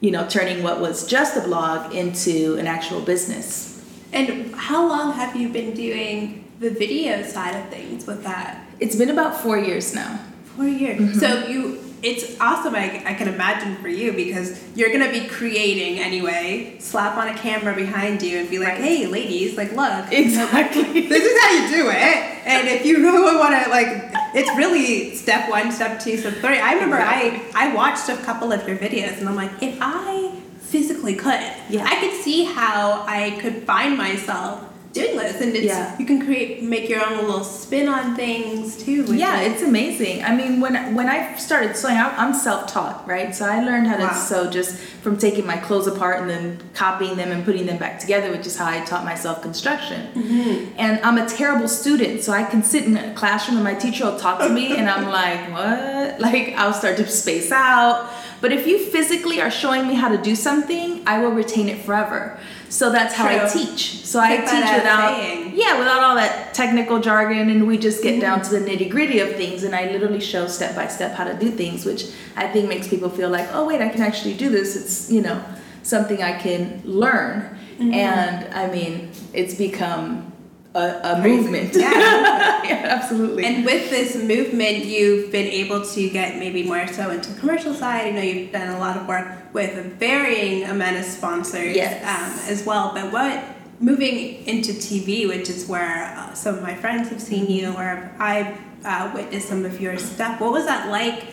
you 0.00 0.10
know, 0.10 0.26
turning 0.28 0.62
what 0.62 0.80
was 0.80 1.06
just 1.06 1.36
a 1.36 1.40
blog 1.40 1.94
into 1.94 2.56
an 2.58 2.66
actual 2.66 3.00
business. 3.00 3.82
And 4.12 4.54
how 4.54 4.86
long 4.86 5.12
have 5.14 5.34
you 5.34 5.48
been 5.48 5.74
doing 5.74 6.44
the 6.60 6.70
video 6.70 7.22
side 7.22 7.54
of 7.56 7.68
things 7.70 8.06
with 8.06 8.22
that? 8.24 8.64
It's 8.80 8.96
been 8.96 9.10
about 9.10 9.40
four 9.40 9.58
years 9.58 9.94
now. 9.94 10.20
Four 10.56 10.66
years. 10.66 11.00
Mm-hmm. 11.00 11.18
So 11.18 11.46
you, 11.48 11.87
it's 12.02 12.38
awesome. 12.40 12.74
I, 12.74 13.02
I 13.04 13.14
can 13.14 13.28
imagine 13.28 13.76
for 13.76 13.88
you 13.88 14.12
because 14.12 14.60
you're 14.76 14.92
gonna 14.92 15.10
be 15.10 15.26
creating 15.26 15.98
anyway. 15.98 16.76
Slap 16.78 17.16
on 17.16 17.28
a 17.28 17.36
camera 17.36 17.74
behind 17.74 18.22
you 18.22 18.38
and 18.38 18.48
be 18.50 18.58
like, 18.58 18.68
Right. 18.74 18.80
"Hey, 18.80 19.06
ladies, 19.06 19.56
like, 19.56 19.72
look, 19.72 20.06
Exactly. 20.12 20.82
this 21.08 21.24
is 21.24 21.40
how 21.42 21.50
you 21.52 21.68
do 21.82 21.90
it." 21.90 22.24
And 22.46 22.68
if 22.68 22.86
you 22.86 22.98
really 22.98 23.36
want 23.36 23.62
to, 23.62 23.70
like, 23.70 24.10
it's 24.34 24.48
really 24.56 25.14
step 25.14 25.50
one, 25.50 25.70
step 25.72 26.00
two, 26.00 26.16
step 26.16 26.34
three. 26.34 26.58
I 26.58 26.72
remember 26.74 26.96
I 26.96 27.42
I 27.54 27.74
watched 27.74 28.08
a 28.08 28.16
couple 28.18 28.52
of 28.52 28.66
your 28.68 28.76
videos 28.76 29.18
and 29.18 29.28
I'm 29.28 29.36
like, 29.36 29.62
if 29.62 29.76
I 29.80 30.32
physically 30.60 31.14
could, 31.14 31.40
Yeah. 31.70 31.84
I 31.84 31.96
could 32.00 32.12
see 32.22 32.44
how 32.44 33.04
I 33.06 33.38
could 33.40 33.64
find 33.64 33.96
myself 33.96 34.64
doing 34.92 35.16
this, 35.16 35.40
and 35.40 35.54
it's 35.54 35.66
Yeah. 35.66 35.94
you 35.98 36.06
can 36.06 36.24
create 36.24 36.62
make 36.62 36.88
your 36.88 37.04
own 37.04 37.18
little 37.18 37.44
spin 37.44 37.88
on 37.88 38.16
things 38.16 38.76
too. 38.82 39.04
Yeah, 39.14 39.40
it. 39.40 39.52
it's 39.52 39.62
amazing. 39.62 40.24
I 40.24 40.34
mean, 40.34 40.60
when 40.60 40.94
when 40.94 41.08
I 41.08 41.36
started 41.36 41.76
sewing, 41.76 41.96
I, 41.96 42.08
I'm 42.16 42.32
self-taught, 42.34 43.06
right? 43.06 43.34
So 43.34 43.44
I 43.44 43.62
learned 43.62 43.86
how 43.86 43.96
to 43.96 44.04
Wow. 44.04 44.12
sew 44.12 44.50
just 44.50 44.76
from 45.04 45.16
taking 45.16 45.46
my 45.46 45.56
clothes 45.56 45.86
apart 45.86 46.20
and 46.20 46.28
then 46.30 46.58
copying 46.74 47.16
them 47.16 47.30
and 47.30 47.44
putting 47.44 47.66
them 47.66 47.76
back 47.78 47.98
together, 47.98 48.30
which 48.30 48.46
is 48.46 48.56
how 48.56 48.66
I 48.66 48.80
taught 48.80 49.04
myself 49.04 49.42
construction. 49.42 50.08
Mm-hmm. 50.14 50.74
And 50.78 51.00
I'm 51.04 51.18
a 51.18 51.26
terrible 51.28 51.68
student, 51.68 52.22
so 52.22 52.32
I 52.32 52.44
can 52.44 52.62
sit 52.62 52.84
in 52.84 52.96
a 52.96 53.14
classroom 53.14 53.56
and 53.58 53.64
my 53.64 53.74
teacher 53.74 54.04
will 54.06 54.18
talk 54.18 54.38
to 54.40 54.48
me, 54.48 54.76
and 54.76 54.88
I'm 54.88 55.06
like, 55.22 55.40
what? 55.52 56.20
Like 56.20 56.54
I'll 56.56 56.72
start 56.72 56.96
to 56.96 57.06
space 57.06 57.52
out. 57.52 58.08
But 58.40 58.52
if 58.52 58.66
you 58.68 58.78
physically 58.78 59.40
are 59.40 59.50
showing 59.50 59.88
me 59.88 59.94
how 59.94 60.08
to 60.08 60.16
do 60.30 60.34
something, 60.36 61.02
I 61.06 61.18
will 61.18 61.32
retain 61.32 61.68
it 61.68 61.84
forever. 61.84 62.38
So 62.70 62.90
that's 62.92 63.14
how 63.14 63.26
I 63.26 63.48
teach. 63.48 64.04
So 64.04 64.20
I 64.20 64.36
Take 64.36 64.40
teach 64.50 64.72
without 64.74 65.16
saying. 65.16 65.52
yeah, 65.56 65.78
without 65.78 66.02
all 66.02 66.14
that 66.16 66.52
technical 66.54 67.00
jargon, 67.00 67.48
and 67.50 67.66
we 67.66 67.78
just 67.78 68.02
get 68.02 68.12
Mm-hmm. 68.12 68.20
down 68.20 68.42
to 68.42 68.50
the 68.50 68.60
nitty 68.60 68.90
gritty 68.90 69.20
of 69.20 69.34
things. 69.36 69.62
And 69.64 69.74
I 69.74 69.90
literally 69.90 70.20
show 70.20 70.46
step 70.46 70.74
by 70.76 70.88
step 70.88 71.14
how 71.14 71.24
to 71.24 71.34
do 71.34 71.50
things, 71.50 71.84
which 71.84 72.06
I 72.36 72.46
think 72.48 72.68
makes 72.68 72.88
people 72.88 73.08
feel 73.08 73.30
like, 73.30 73.48
oh, 73.52 73.66
wait, 73.66 73.80
I 73.80 73.88
can 73.88 74.02
actually 74.02 74.34
do 74.34 74.48
this. 74.50 74.76
It's, 74.76 75.10
you 75.10 75.22
know, 75.22 75.42
something 75.82 76.22
I 76.22 76.38
can 76.38 76.82
learn. 76.84 77.56
Mm-hmm. 77.78 77.94
And 77.94 78.54
I 78.54 78.70
mean, 78.70 79.10
it's 79.32 79.54
become 79.54 80.32
a, 80.74 81.00
a 81.02 81.22
movement. 81.22 81.74
Yeah. 81.74 81.90
yeah, 82.64 82.86
absolutely. 83.00 83.44
And 83.44 83.64
with 83.64 83.90
this 83.90 84.16
movement, 84.16 84.84
you've 84.84 85.32
been 85.32 85.46
able 85.46 85.84
to 85.84 86.10
get 86.10 86.38
maybe 86.38 86.62
more 86.62 86.86
so 86.88 87.10
into 87.10 87.32
the 87.32 87.40
commercial 87.40 87.74
side. 87.74 88.06
I 88.06 88.10
know 88.10 88.20
you've 88.22 88.52
done 88.52 88.74
a 88.74 88.78
lot 88.78 88.96
of 88.96 89.06
work 89.08 89.26
with 89.54 89.78
a 89.78 89.82
varying 89.82 90.64
amount 90.64 90.96
of 90.96 91.04
sponsors 91.04 91.74
Yes. 91.74 92.02
um, 92.04 92.50
as 92.52 92.64
well. 92.66 92.92
But 92.94 93.12
what 93.12 93.42
moving 93.80 94.46
into 94.46 94.72
TV, 94.72 95.26
which 95.28 95.48
is 95.48 95.66
where 95.66 96.14
uh, 96.16 96.34
some 96.34 96.56
of 96.56 96.62
my 96.62 96.74
friends 96.74 97.08
have 97.08 97.22
seen 97.22 97.50
you, 97.50 97.72
or 97.72 98.10
I've 98.18 98.58
uh, 98.84 99.10
witnessed 99.14 99.48
some 99.48 99.64
of 99.64 99.80
your 99.80 99.96
stuff. 99.98 100.40
What 100.40 100.52
was 100.52 100.66
that 100.66 100.88
like? 100.90 101.24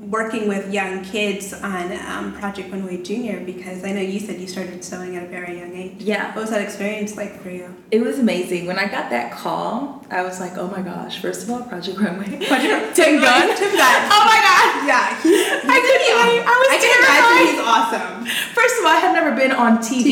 Working 0.00 0.48
with 0.48 0.72
young 0.72 1.04
kids 1.04 1.52
on 1.52 1.92
um, 2.08 2.32
Project 2.32 2.72
Runway 2.72 3.02
Junior, 3.02 3.38
because 3.44 3.84
I 3.84 3.92
know 3.92 4.00
you 4.00 4.18
said 4.18 4.40
you 4.40 4.46
started 4.46 4.82
sewing 4.82 5.14
at 5.16 5.24
a 5.24 5.26
very 5.26 5.58
young 5.58 5.76
age. 5.76 5.96
yeah, 5.98 6.28
What 6.34 6.40
was 6.42 6.50
that 6.50 6.62
experience 6.62 7.18
like 7.18 7.38
for 7.42 7.50
you? 7.50 7.68
it 7.90 8.00
was 8.00 8.18
amazing. 8.18 8.64
When 8.66 8.78
I 8.78 8.86
got 8.88 9.10
that 9.10 9.30
call, 9.30 10.02
I 10.10 10.22
was 10.22 10.40
like, 10.40 10.56
oh 10.56 10.68
my 10.68 10.80
gosh, 10.80 11.20
first 11.20 11.42
of 11.42 11.50
all, 11.50 11.60
Project 11.64 11.98
Runway. 12.00 12.24
Project- 12.48 12.96
Tim 12.96 13.20
Gunn. 13.20 13.54
Tim 13.58 13.76
Gunn. 13.76 14.00
Oh 14.08 14.24
my 14.24 14.40
god. 14.40 14.88
Yeah, 14.88 15.20
he's, 15.20 15.46
he's 15.46 15.68
I 15.68 15.80
couldn't 15.84 16.16
wait. 16.16 16.40
I 16.48 16.54
was 16.56 16.68
I 16.70 16.78
can 16.80 16.90
terrified. 16.96 17.20
imagine 17.20 17.46
he's 17.52 17.60
awesome. 17.60 18.54
First 18.54 18.78
of 18.80 18.84
all, 18.86 18.92
I 18.92 19.00
had 19.00 19.12
never 19.12 19.36
been 19.36 19.52
on 19.52 19.78
TV. 19.78 20.04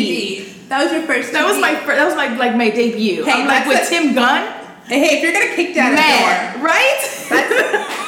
TV. 0.44 0.68
That 0.68 0.82
was 0.84 0.92
your 0.92 1.02
first. 1.04 1.32
That 1.32 1.46
was 1.48 1.58
my 1.58 1.74
fir- 1.76 1.96
that 1.96 2.04
was 2.04 2.14
my 2.14 2.36
like 2.36 2.54
my 2.54 2.68
debut. 2.68 3.24
Hey, 3.24 3.32
I'm 3.32 3.46
like 3.48 3.66
with 3.66 3.86
a- 3.86 3.88
Tim 3.88 4.14
Gunn. 4.14 4.52
Hey, 4.84 5.16
if 5.16 5.22
you're 5.22 5.32
gonna 5.32 5.56
kick 5.56 5.74
down 5.74 5.92
a 5.92 5.96
door, 5.96 6.62
right? 6.62 7.00
Would. 7.30 8.04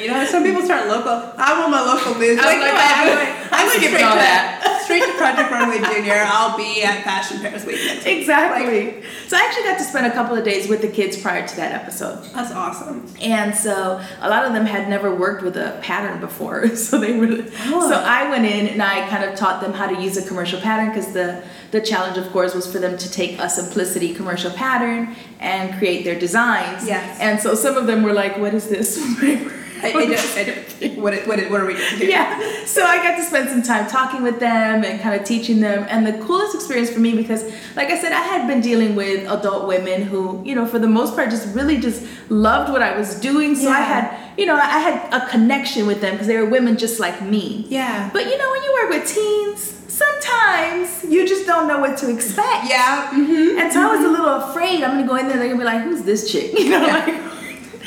You 0.00 0.08
know, 0.08 0.24
some 0.24 0.42
people 0.42 0.62
start 0.62 0.88
local. 0.88 1.12
I 1.36 1.58
want 1.58 1.70
my 1.70 1.80
local 1.82 2.14
news. 2.18 2.38
I 2.38 2.44
was 2.46 2.62
like, 2.62 2.72
no, 2.72 2.80
I'm- 2.80 3.38
I'm 3.52 3.66
going 3.66 3.78
skipping 3.78 3.96
straight 3.98 4.08
to 4.10 4.16
that. 4.16 4.80
straight 4.84 5.02
to 5.04 5.12
Project 5.18 5.50
Runway 5.50 5.78
Junior. 5.78 6.22
I'll 6.26 6.56
be 6.56 6.82
at 6.82 7.04
Fashion 7.04 7.38
Paris 7.40 7.66
weekend. 7.66 8.04
exactly. 8.06 9.02
so 9.28 9.36
I 9.36 9.40
actually 9.42 9.64
got 9.64 9.76
to 9.78 9.84
spend 9.84 10.06
a 10.06 10.10
couple 10.10 10.34
of 10.36 10.42
days 10.44 10.68
with 10.68 10.80
the 10.80 10.88
kids 10.88 11.20
prior 11.20 11.46
to 11.46 11.56
that 11.56 11.72
episode. 11.72 12.24
That's 12.32 12.50
awesome. 12.52 13.06
And 13.20 13.54
so 13.54 14.00
a 14.20 14.28
lot 14.30 14.46
of 14.46 14.54
them 14.54 14.64
had 14.64 14.88
never 14.88 15.14
worked 15.14 15.42
with 15.42 15.56
a 15.56 15.78
pattern 15.82 16.20
before. 16.20 16.68
So 16.82 16.98
they 16.98 17.16
were 17.18 17.44
Oh. 17.66 17.88
so 17.88 17.96
I 17.96 18.28
went 18.30 18.44
in 18.46 18.66
and 18.68 18.82
I 18.82 19.06
kind 19.08 19.24
of 19.24 19.34
taught 19.36 19.60
them 19.60 19.72
how 19.72 19.86
to 19.86 20.00
use 20.02 20.16
a 20.16 20.26
commercial 20.26 20.60
pattern 20.60 20.88
because 20.88 21.12
the 21.12 21.42
the 21.70 21.80
challenge 21.80 22.16
of 22.18 22.30
course 22.32 22.54
was 22.54 22.70
for 22.70 22.78
them 22.78 22.96
to 22.98 23.10
take 23.10 23.38
a 23.38 23.48
Simplicity 23.48 24.12
commercial 24.14 24.50
pattern 24.50 25.14
and 25.40 25.78
create 25.78 26.04
their 26.04 26.18
designs. 26.18 26.86
Yes. 26.86 27.18
And 27.20 27.40
so 27.40 27.54
some 27.54 27.76
of 27.76 27.86
them 27.86 28.02
were 28.02 28.12
like, 28.12 28.36
what 28.38 28.52
is 28.54 28.68
this? 28.68 28.98
I, 29.82 29.88
I 29.88 29.92
don't, 30.06 30.36
I 30.36 30.44
don't, 30.44 30.96
what, 31.02 31.14
what, 31.26 31.38
what 31.50 31.60
are 31.60 31.66
we 31.66 31.74
doing 31.74 31.96
here? 31.96 32.10
yeah. 32.10 32.64
So 32.66 32.84
I 32.84 32.98
got 33.02 33.16
to 33.16 33.22
spend 33.22 33.48
some 33.48 33.62
time 33.62 33.88
talking 33.88 34.22
with 34.22 34.38
them 34.40 34.84
and 34.84 35.00
kind 35.00 35.18
of 35.20 35.26
teaching 35.26 35.60
them. 35.60 35.84
And 35.88 36.06
the 36.06 36.12
coolest 36.24 36.54
experience 36.54 36.90
for 36.90 37.00
me 37.00 37.14
because, 37.16 37.44
like 37.76 37.88
I 37.90 37.98
said, 37.98 38.12
I 38.12 38.20
had 38.22 38.46
been 38.46 38.60
dealing 38.60 38.94
with 38.96 39.28
adult 39.30 39.66
women 39.66 40.02
who, 40.02 40.42
you 40.44 40.54
know, 40.54 40.66
for 40.66 40.78
the 40.78 40.86
most 40.88 41.14
part, 41.14 41.30
just 41.30 41.54
really 41.54 41.78
just 41.78 42.04
loved 42.30 42.72
what 42.72 42.82
I 42.82 42.96
was 42.96 43.18
doing. 43.20 43.54
So 43.56 43.68
I 43.70 43.80
had, 43.80 44.16
you 44.38 44.46
know, 44.46 44.54
I 44.56 44.78
had 44.78 45.12
a 45.12 45.28
connection 45.28 45.86
with 45.86 46.00
them 46.00 46.12
because 46.12 46.26
they 46.26 46.36
were 46.36 46.46
women 46.48 46.76
just 46.78 47.00
like 47.00 47.20
me. 47.22 47.66
Yeah. 47.68 48.08
But 48.12 48.26
you 48.26 48.38
know, 48.38 48.50
when 48.50 48.62
you 48.62 48.72
work 48.82 48.90
with 48.90 49.06
teens, 49.12 49.78
sometimes 49.88 51.04
you 51.04 51.26
just 51.26 51.46
don't 51.46 51.66
know 51.68 51.78
what 51.80 51.98
to 51.98 52.10
expect. 52.10 52.68
Yeah. 52.68 53.10
Mm-hmm. 53.12 53.58
And 53.58 53.72
so 53.72 53.80
I 53.80 53.96
was 53.96 54.04
a 54.04 54.08
little 54.08 54.28
afraid. 54.28 54.82
I'm 54.82 54.92
gonna 54.92 55.06
go 55.06 55.16
in 55.16 55.28
there. 55.28 55.36
They're 55.38 55.48
gonna 55.48 55.58
be 55.58 55.64
like, 55.64 55.82
"Who's 55.82 56.02
this 56.02 56.30
chick?" 56.30 56.52
You 56.58 56.70
know, 56.70 56.86
Yeah. 56.86 56.94
like. 57.06 57.41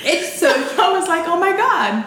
It's 0.06 0.34
so. 0.40 0.50
I 0.50 0.92
was 0.98 1.08
like, 1.08 1.28
oh 1.28 1.40
my 1.40 1.52
God. 1.56 2.06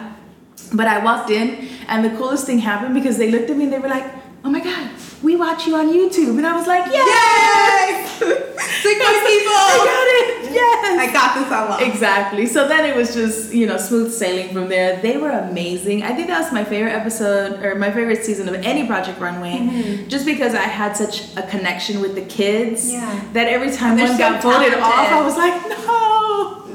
But 0.72 0.86
I 0.86 1.02
walked 1.02 1.30
in 1.30 1.68
and 1.88 2.04
the 2.04 2.10
coolest 2.16 2.46
thing 2.46 2.58
happened 2.58 2.94
because 2.94 3.16
they 3.18 3.30
looked 3.30 3.48
at 3.50 3.56
me 3.56 3.64
and 3.64 3.72
they 3.72 3.78
were 3.78 3.88
like, 3.88 4.04
oh 4.44 4.50
my 4.50 4.60
God, 4.60 4.90
we 5.22 5.34
watch 5.34 5.66
you 5.66 5.74
on 5.76 5.88
YouTube. 5.88 6.36
And 6.36 6.46
I 6.46 6.54
was 6.56 6.66
like, 6.66 6.86
yay! 6.92 6.98
Yay! 6.98 8.04
Signal 8.18 9.14
people. 9.26 9.52
I 9.54 9.82
got 9.84 10.06
it. 10.18 10.52
Yes. 10.52 11.00
I 11.00 11.12
got 11.12 11.34
this 11.34 11.52
on 11.52 11.68
lock. 11.70 11.82
Exactly. 11.82 12.46
So 12.46 12.68
then 12.68 12.84
it 12.84 12.94
was 12.96 13.14
just, 13.14 13.52
you 13.52 13.66
know, 13.66 13.76
smooth 13.76 14.12
sailing 14.12 14.52
from 14.52 14.68
there. 14.68 15.00
They 15.00 15.16
were 15.16 15.30
amazing. 15.30 16.02
I 16.02 16.14
think 16.14 16.28
that 16.28 16.40
was 16.40 16.52
my 16.52 16.64
favorite 16.64 16.92
episode 16.92 17.62
or 17.64 17.74
my 17.76 17.90
favorite 17.90 18.24
season 18.24 18.48
of 18.48 18.54
any 18.56 18.86
Project 18.86 19.20
Runway. 19.20 20.04
Just 20.08 20.24
because 20.26 20.54
I 20.54 20.62
had 20.62 20.96
such 20.96 21.36
a 21.36 21.42
connection 21.42 22.00
with 22.00 22.14
the 22.14 22.22
kids 22.22 22.92
Mm-hmm. 22.92 22.92
Yeah. 22.92 23.32
that 23.32 23.48
every 23.48 23.70
time 23.70 23.98
one 23.98 24.08
so 24.08 24.18
got 24.18 24.42
voted 24.42 24.74
off, 24.74 25.08
I 25.08 25.22
was 25.22 25.36
like, 25.36 25.54
no, 25.68 25.76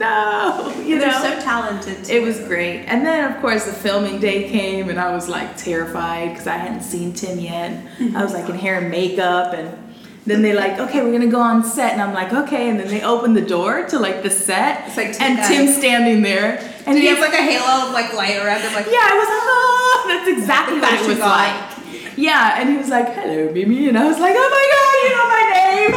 no. 0.03 0.69
You 0.83 0.99
They're 0.99 1.11
know? 1.11 1.21
so 1.21 1.39
talented. 1.39 2.09
It 2.09 2.21
was 2.21 2.39
great. 2.41 2.79
And 2.91 3.05
then, 3.05 3.31
of 3.31 3.39
course, 3.41 3.63
the 3.65 3.71
filming 3.71 4.19
day 4.19 4.49
came, 4.49 4.89
and 4.89 4.99
I 4.99 5.15
was 5.15 5.29
like 5.29 5.55
terrified 5.55 6.29
because 6.29 6.45
I 6.45 6.57
hadn't 6.57 6.81
seen 6.83 7.13
Tim 7.13 7.39
yet. 7.39 7.71
Mm-hmm. 7.97 8.17
I 8.17 8.21
was 8.23 8.33
like 8.33 8.49
in 8.49 8.55
hair 8.57 8.79
and 8.79 8.91
makeup, 8.91 9.53
and 9.53 9.77
then 10.25 10.41
they 10.41 10.53
like, 10.53 10.79
okay, 10.79 11.01
we're 11.01 11.13
gonna 11.13 11.31
go 11.31 11.39
on 11.39 11.63
set, 11.63 11.93
and 11.93 12.01
I'm 12.01 12.13
like, 12.13 12.33
okay. 12.33 12.69
And 12.69 12.77
then 12.79 12.89
they 12.89 13.01
open 13.01 13.33
the 13.33 13.41
door 13.41 13.85
to 13.87 13.97
like 13.97 14.23
the 14.23 14.29
set, 14.29 14.87
It's 14.87 14.97
like 14.97 15.19
and 15.21 15.37
guys. 15.37 15.47
Tim's 15.47 15.77
standing 15.77 16.21
there, 16.21 16.59
and 16.85 16.95
Did 16.95 17.01
he 17.01 17.07
have 17.07 17.19
like 17.19 17.33
a 17.33 17.43
halo 17.43 17.87
of 17.87 17.93
like 17.93 18.13
light 18.13 18.35
around 18.43 18.61
him? 18.61 18.73
Like, 18.73 18.87
yeah, 18.87 19.07
I 19.11 19.15
was 19.15 19.29
like, 19.33 19.45
oh, 19.55 20.03
that's 20.09 20.27
exactly 20.37 20.79
what 20.81 20.93
it 20.93 21.07
was 21.07 21.17
god. 21.17 21.39
like. 21.39 22.17
Yeah, 22.17 22.59
and 22.59 22.69
he 22.69 22.77
was 22.77 22.89
like, 22.89 23.07
hello, 23.15 23.51
Mimi, 23.53 23.87
and 23.87 23.97
I 23.97 24.05
was 24.05 24.19
like, 24.19 24.35
oh 24.37 24.49
my 24.57 24.65
god, 24.75 24.95
you 25.03 25.09
know 25.15 25.27
my 25.31 25.43
name. 25.55 25.93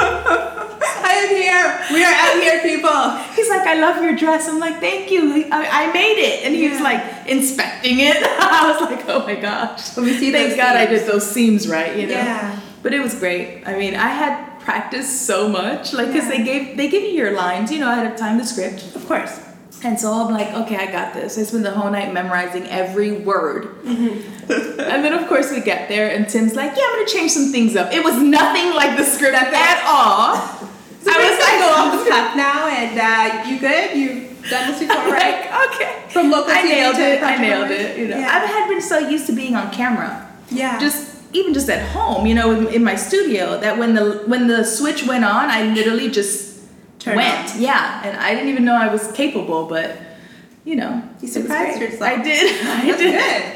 I 1.06 1.12
am 1.22 1.30
here. 1.36 1.62
We 1.92 2.02
are 2.04 2.14
out 2.14 2.36
here, 2.42 2.58
people. 2.62 3.10
He's 3.36 3.48
like, 3.66 3.76
I 3.76 3.80
love 3.80 4.02
your 4.02 4.16
dress. 4.16 4.48
I'm 4.48 4.58
like, 4.58 4.80
thank 4.80 5.10
you. 5.10 5.44
I, 5.50 5.88
I 5.88 5.92
made 5.92 6.18
it. 6.18 6.44
And 6.44 6.54
he 6.54 6.68
was 6.68 6.80
like 6.80 7.02
inspecting 7.26 8.00
it. 8.00 8.16
I 8.22 8.70
was 8.70 8.90
like, 8.90 9.08
oh 9.08 9.20
my 9.26 9.34
gosh. 9.34 9.96
Let 9.96 10.06
me 10.06 10.16
see 10.18 10.32
Thank 10.32 10.56
God 10.56 10.76
I 10.76 10.86
did 10.86 11.06
those 11.06 11.28
seams 11.28 11.68
right, 11.68 11.96
you 11.96 12.06
know? 12.06 12.14
Yeah. 12.14 12.60
But 12.82 12.94
it 12.94 13.00
was 13.00 13.14
great. 13.14 13.64
I 13.66 13.76
mean, 13.76 13.94
I 13.94 14.08
had 14.08 14.60
practiced 14.60 15.26
so 15.26 15.48
much, 15.48 15.92
like, 15.92 16.06
cause 16.12 16.24
Yeah. 16.24 16.28
they 16.30 16.44
gave 16.44 16.76
they 16.76 16.88
give 16.88 17.02
you 17.02 17.10
your 17.10 17.32
lines, 17.32 17.70
you 17.72 17.78
know, 17.78 17.90
ahead 17.90 18.10
of 18.10 18.18
time, 18.18 18.38
the 18.38 18.44
script. 18.44 18.94
Of 18.94 19.06
course. 19.06 19.40
And 19.84 20.00
so 20.00 20.12
I'm 20.12 20.32
like, 20.32 20.52
okay, 20.54 20.76
I 20.76 20.90
got 20.90 21.12
this. 21.12 21.38
I 21.38 21.42
spent 21.42 21.62
the 21.62 21.70
whole 21.70 21.90
night 21.90 22.12
memorizing 22.12 22.66
every 22.68 23.12
word. 23.12 23.64
Mm-hmm. 23.84 24.80
and 24.80 25.04
then, 25.04 25.12
of 25.12 25.28
course, 25.28 25.50
we 25.50 25.60
get 25.60 25.88
there, 25.88 26.10
and 26.10 26.28
Tim's 26.28 26.54
like, 26.54 26.72
yeah, 26.76 26.82
I'm 26.86 26.96
gonna 27.00 27.08
change 27.08 27.32
some 27.32 27.52
things 27.52 27.76
up. 27.76 27.92
It 27.92 28.02
was 28.02 28.16
nothing 28.20 28.74
like 28.74 28.96
the 28.96 29.04
script 29.04 29.36
at 29.36 29.84
all. 29.86 30.68
So 31.06 31.12
I 31.14 31.18
was 31.22 31.38
like, 31.46 31.58
go 31.62 31.68
off 31.78 32.04
the 32.04 32.10
cuff 32.10 32.36
now, 32.46 32.66
and 32.66 32.92
uh, 32.98 33.48
you 33.48 33.58
good? 33.60 33.96
You've 33.96 34.50
done 34.50 34.70
this 34.72 34.80
before, 34.80 34.96
right? 35.12 35.48
Like, 35.50 35.70
okay. 35.74 36.02
From 36.10 36.30
local 36.30 36.50
I 36.52 36.62
TV 36.62 36.68
nailed 36.70 36.96
to 36.96 37.02
it. 37.02 37.22
I 37.22 37.36
nailed 37.38 37.70
it. 37.70 37.96
You 37.98 38.08
know, 38.08 38.18
Yeah. 38.18 38.28
I 38.42 38.46
had 38.46 38.68
been 38.68 38.82
so 38.82 38.98
used 38.98 39.26
to 39.26 39.32
being 39.32 39.54
on 39.54 39.70
camera, 39.72 40.26
Yeah. 40.50 40.78
just 40.78 41.14
even 41.32 41.52
just 41.54 41.68
at 41.68 41.82
home, 41.90 42.26
you 42.26 42.34
know, 42.34 42.50
in, 42.52 42.66
in 42.68 42.82
my 42.84 42.96
studio, 42.96 43.58
that 43.60 43.78
when 43.78 43.94
the 43.94 44.22
when 44.26 44.46
the 44.48 44.64
switch 44.64 45.06
went 45.06 45.24
on, 45.24 45.48
I 45.50 45.62
literally 45.74 46.10
just 46.10 46.60
Turn 46.98 47.16
went. 47.16 47.54
on. 47.54 47.60
Yeah, 47.60 48.02
and 48.04 48.16
I 48.18 48.34
didn't 48.34 48.48
even 48.48 48.64
know 48.64 48.74
I 48.74 48.88
was 48.88 49.10
capable, 49.12 49.66
but 49.66 49.96
you 50.64 50.74
know, 50.76 51.02
You 51.20 51.28
surprised 51.28 51.80
yourself. 51.80 52.02
I 52.02 52.22
did. 52.22 52.66
I 52.66 52.96
did. 52.96 53.55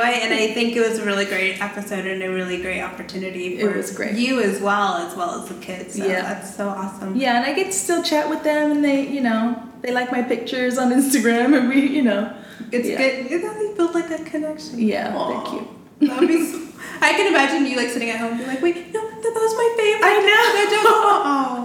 Good. 0.00 0.06
Hey, 0.14 0.24
you 0.24 0.28
know 0.28 0.34
what? 0.36 0.40
And 0.40 0.50
I 0.50 0.54
think 0.54 0.76
it 0.76 0.80
was 0.88 0.98
a 0.98 1.04
really 1.04 1.24
great 1.24 1.60
episode 1.62 2.06
and 2.06 2.22
a 2.22 2.28
really 2.28 2.60
great 2.60 2.80
opportunity 2.82 3.58
It 3.58 3.62
for 3.70 3.76
was 3.76 3.90
great. 3.92 4.14
you 4.16 4.40
as 4.40 4.60
well, 4.60 4.96
as 4.96 5.16
well 5.16 5.42
as 5.42 5.48
the 5.48 5.54
kids. 5.56 5.96
So 5.96 6.06
Yeah. 6.06 6.22
that's 6.22 6.54
so 6.56 6.68
awesome. 6.68 7.16
Yeah, 7.16 7.36
and 7.36 7.44
I 7.46 7.52
get 7.54 7.66
to 7.66 7.72
still 7.72 8.02
chat 8.02 8.28
with 8.28 8.42
them, 8.42 8.70
and 8.72 8.84
they, 8.84 9.06
you 9.06 9.20
know, 9.20 9.62
they 9.82 9.92
like 9.92 10.10
my 10.12 10.22
pictures 10.22 10.78
on 10.78 10.92
Instagram, 10.92 11.56
and 11.58 11.68
we, 11.68 11.86
you 11.86 12.02
know, 12.02 12.32
It's 12.72 12.86
Yeah. 12.86 12.98
good. 12.98 13.32
It 13.32 13.42
really 13.42 13.74
built 13.74 13.94
like 13.94 14.10
a 14.10 14.18
connection. 14.22 14.78
Yeah, 14.78 15.12
Aw. 15.16 15.28
they're 15.28 15.50
cute. 15.50 15.68
That'd 16.10 16.28
be 16.28 16.46
so- 16.52 16.60
I 17.00 17.12
can 17.14 17.26
imagine 17.26 17.66
you 17.66 17.76
like 17.76 17.88
sitting 17.88 18.10
at 18.10 18.18
home, 18.20 18.36
being 18.36 18.48
like, 18.48 18.62
"Wait, 18.62 18.92
no, 18.94 19.00
that, 19.22 19.32
was 19.34 19.54
my 19.54 19.74
favorite." 19.76 20.06
I 20.06 20.16
know. 20.28 20.42
That 20.56 20.68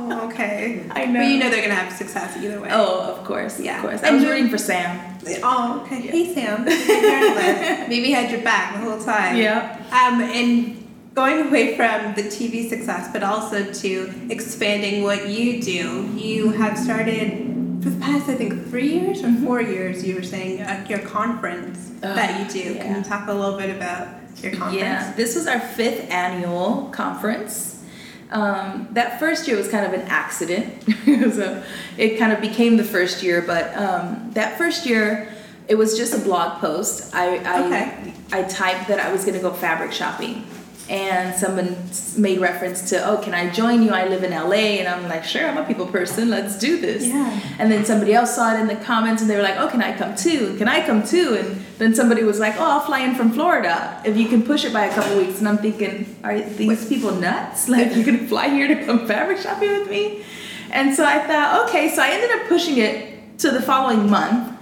don't- 0.10 0.22
oh, 0.22 0.28
okay. 0.28 0.84
I 0.92 1.06
know. 1.06 1.20
But 1.20 1.28
you 1.30 1.38
know 1.40 1.50
they're 1.50 1.62
gonna 1.62 1.76
have 1.76 1.92
success 1.94 2.36
either 2.38 2.60
way. 2.62 2.70
Oh, 2.72 3.02
of 3.02 3.24
course, 3.26 3.60
Yeah. 3.60 3.78
of 3.78 3.82
course. 3.84 4.04
I 4.04 4.08
And 4.08 4.16
was 4.16 4.24
you- 4.24 4.30
rooting 4.32 4.50
for 4.50 4.58
Sam. 4.58 5.00
Oh, 5.44 5.82
okay. 5.84 6.02
Yeah. 6.04 6.12
Hey, 6.12 6.34
Sam. 6.36 6.66
Maybe 7.90 8.12
had 8.12 8.32
your 8.32 8.42
back 8.42 8.74
the 8.74 8.80
whole 8.80 9.00
time. 9.00 9.38
Yeah. 9.38 9.78
Um, 9.92 10.22
and 10.22 10.88
going 11.16 11.48
away 11.48 11.76
from 11.76 12.14
the 12.16 12.24
TV 12.24 12.70
success, 12.70 13.10
but 13.12 13.24
also 13.24 13.72
to 13.72 14.12
expanding 14.30 15.02
what 15.04 15.28
you 15.30 15.62
do, 15.62 16.10
you 16.16 16.50
have 16.52 16.78
started 16.78 17.42
for 17.82 17.90
the 17.90 18.00
past, 18.02 18.30
I 18.30 18.36
think, 18.36 18.68
three 18.70 18.90
years 19.00 19.24
or 19.24 19.32
four 19.44 19.62
years. 19.62 20.06
You 20.06 20.16
were 20.16 20.24
saying 20.24 20.60
at 20.62 20.90
your 20.90 21.00
conference 21.00 21.92
that 22.02 22.40
you 22.54 22.64
do. 22.64 22.76
Can 22.76 22.98
you 22.98 23.04
talk 23.04 23.28
a 23.28 23.34
little 23.34 23.58
bit 23.58 23.76
about 23.76 24.08
your 24.44 24.52
conference? 24.54 24.76
Yeah, 24.78 25.14
this 25.16 25.36
was 25.36 25.48
our 25.48 25.60
fifth 25.60 26.10
annual 26.12 26.90
conference. 26.92 27.84
Um, 28.32 28.88
that 28.92 29.20
first 29.20 29.48
year 29.48 29.56
was 29.56 29.70
kind 29.70 29.86
of 29.86 29.94
an 29.94 30.08
accident. 30.08 30.84
it, 30.88 31.64
it 31.98 32.18
kind 32.20 32.34
of 32.34 32.42
became 32.42 32.76
the 32.78 32.84
first 32.84 33.22
year, 33.24 33.42
but 33.42 33.76
um, 33.78 34.32
that 34.34 34.58
first 34.58 34.86
year, 34.86 35.32
it 35.68 35.76
was 35.76 35.98
just 35.98 36.14
a 36.14 36.20
blog 36.20 36.60
post. 36.60 37.14
I 37.16 37.38
I, 37.38 37.66
Okay. 37.66 38.14
I 38.32 38.44
typed 38.44 38.88
that 38.88 39.00
I 39.00 39.12
was 39.12 39.24
gonna 39.26 39.40
go 39.40 39.54
fabric 39.54 39.92
shopping, 39.92 40.44
and 40.90 41.36
someone 41.36 41.76
made 42.16 42.40
reference 42.40 42.90
to, 42.90 43.04
oh, 43.10 43.18
can 43.18 43.34
I 43.34 43.50
join 43.50 43.82
you? 43.82 43.90
I 43.90 44.08
live 44.08 44.24
in 44.24 44.32
LA, 44.32 44.78
and 44.80 44.88
I'm 44.88 45.10
like, 45.10 45.24
sure, 45.24 45.48
I'm 45.48 45.58
a 45.58 45.66
people 45.66 45.88
person. 45.88 46.30
Let's 46.30 46.60
do 46.60 46.80
this. 46.80 47.08
Yeah. 47.08 47.40
And 47.58 47.72
then 47.72 47.86
somebody 47.86 48.14
else 48.14 48.36
saw 48.36 48.56
it 48.56 48.60
in 48.60 48.68
the 48.68 48.76
comments, 48.76 49.22
and 49.22 49.30
they 49.30 49.36
were 49.36 49.42
like, 49.42 49.58
oh, 49.58 49.68
can 49.68 49.82
I 49.82 49.98
come 49.98 50.16
too? 50.16 50.56
Can 50.58 50.68
I 50.68 50.86
come 50.86 51.04
too? 51.04 51.38
And 51.40 51.66
then 51.80 51.96
somebody 51.96 52.24
was 52.24 52.40
like, 52.40 52.56
oh, 52.58 52.64
I'll 52.64 52.82
fly 52.82 53.00
in 53.00 53.16
from 53.16 53.32
Florida 53.32 54.02
if 54.06 54.16
you 54.16 54.28
can 54.28 54.44
push 54.44 54.64
it 54.64 54.74
by 54.74 54.86
a 54.86 54.94
couple 54.94 55.18
weeks. 55.18 55.40
And 55.40 55.48
I'm 55.48 55.58
thinking, 55.58 56.16
are 56.24 56.40
these 56.40 56.88
people 56.88 57.12
nuts? 57.12 57.70
Like, 57.76 57.94
you're 57.94 58.06
gonna 58.06 58.28
fly 58.28 58.48
here 58.48 58.68
to 58.70 58.86
come 58.86 59.06
fabric 59.06 59.40
shopping 59.40 59.70
with 59.70 59.90
me? 59.90 60.24
And 60.72 60.96
so 60.96 61.04
I 61.04 61.20
thought, 61.20 61.68
okay, 61.68 61.90
so 61.90 62.02
I 62.02 62.10
ended 62.12 62.32
up 62.32 62.48
pushing 62.48 62.78
it 62.78 63.38
to 63.40 63.52
the 63.52 63.62
following 63.62 64.10
month. 64.10 64.55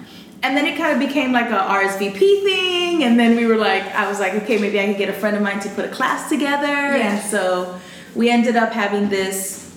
And 0.44 0.58
then 0.58 0.66
it 0.66 0.78
kind 0.78 0.92
of 0.92 1.00
became 1.00 1.32
like 1.32 1.50
a 1.50 1.58
RSVP 1.58 2.20
thing. 2.20 3.04
And 3.06 3.18
then 3.18 3.38
we 3.38 3.46
were 3.46 3.56
like, 3.56 3.84
I 3.96 4.10
was 4.10 4.20
like, 4.20 4.34
okay, 4.44 4.58
maybe 4.58 4.80
I 4.80 4.88
could 4.88 4.98
get 4.98 5.10
a 5.10 5.14
friend 5.14 5.38
of 5.38 5.42
mine 5.42 5.62
to 5.62 5.70
put 5.70 5.86
a 5.86 5.90
class 5.90 6.28
together. 6.28 6.68
Yeah. 6.68 7.16
And 7.16 7.24
so 7.24 7.80
we 8.14 8.30
ended 8.30 8.58
up 8.58 8.74
having 8.74 9.08
this 9.08 9.74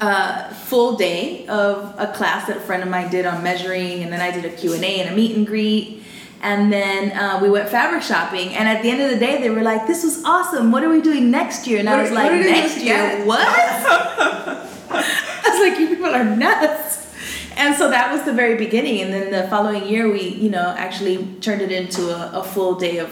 uh, 0.00 0.52
full 0.52 0.96
day 0.96 1.46
of 1.46 1.94
a 1.98 2.12
class 2.12 2.48
that 2.48 2.56
a 2.56 2.60
friend 2.60 2.82
of 2.82 2.88
mine 2.88 3.10
did 3.10 3.26
on 3.26 3.44
measuring. 3.44 4.02
And 4.02 4.12
then 4.12 4.20
I 4.20 4.32
did 4.32 4.44
a 4.44 4.50
Q&A 4.50 4.76
and 4.76 5.10
a 5.10 5.16
meet 5.16 5.36
and 5.36 5.46
greet. 5.46 6.02
And 6.42 6.72
then 6.72 7.12
uh, 7.12 7.38
we 7.40 7.48
went 7.48 7.68
fabric 7.68 8.02
shopping. 8.02 8.48
And 8.50 8.68
at 8.68 8.82
the 8.82 8.90
end 8.90 9.00
of 9.00 9.10
the 9.10 9.18
day, 9.18 9.40
they 9.40 9.50
were 9.50 9.62
like, 9.62 9.86
this 9.86 10.02
was 10.02 10.22
awesome. 10.24 10.72
What 10.72 10.82
are 10.82 10.90
we 10.90 11.00
doing 11.00 11.30
next 11.30 11.66
year? 11.66 11.78
And 11.78 11.88
I 11.88 12.02
was 12.02 12.10
like, 12.10 12.32
next 12.32 12.78
year? 12.78 12.96
get?" 12.96 13.26
What? 13.26 13.46
I 14.90 15.48
was 15.48 15.60
like, 15.60 15.78
you 15.78 15.88
people 15.88 16.06
are 16.06 16.24
nuts. 16.24 16.85
And 17.56 17.74
so 17.74 17.88
that 17.90 18.12
was 18.12 18.22
the 18.24 18.32
very 18.32 18.56
beginning. 18.56 19.00
And 19.00 19.12
then 19.12 19.30
the 19.30 19.48
following 19.48 19.86
year, 19.88 20.10
we, 20.10 20.28
you 20.28 20.50
know, 20.50 20.74
actually 20.76 21.26
turned 21.40 21.62
it 21.62 21.72
into 21.72 22.10
a, 22.10 22.40
a 22.40 22.44
full 22.44 22.74
day 22.74 22.98
of 22.98 23.10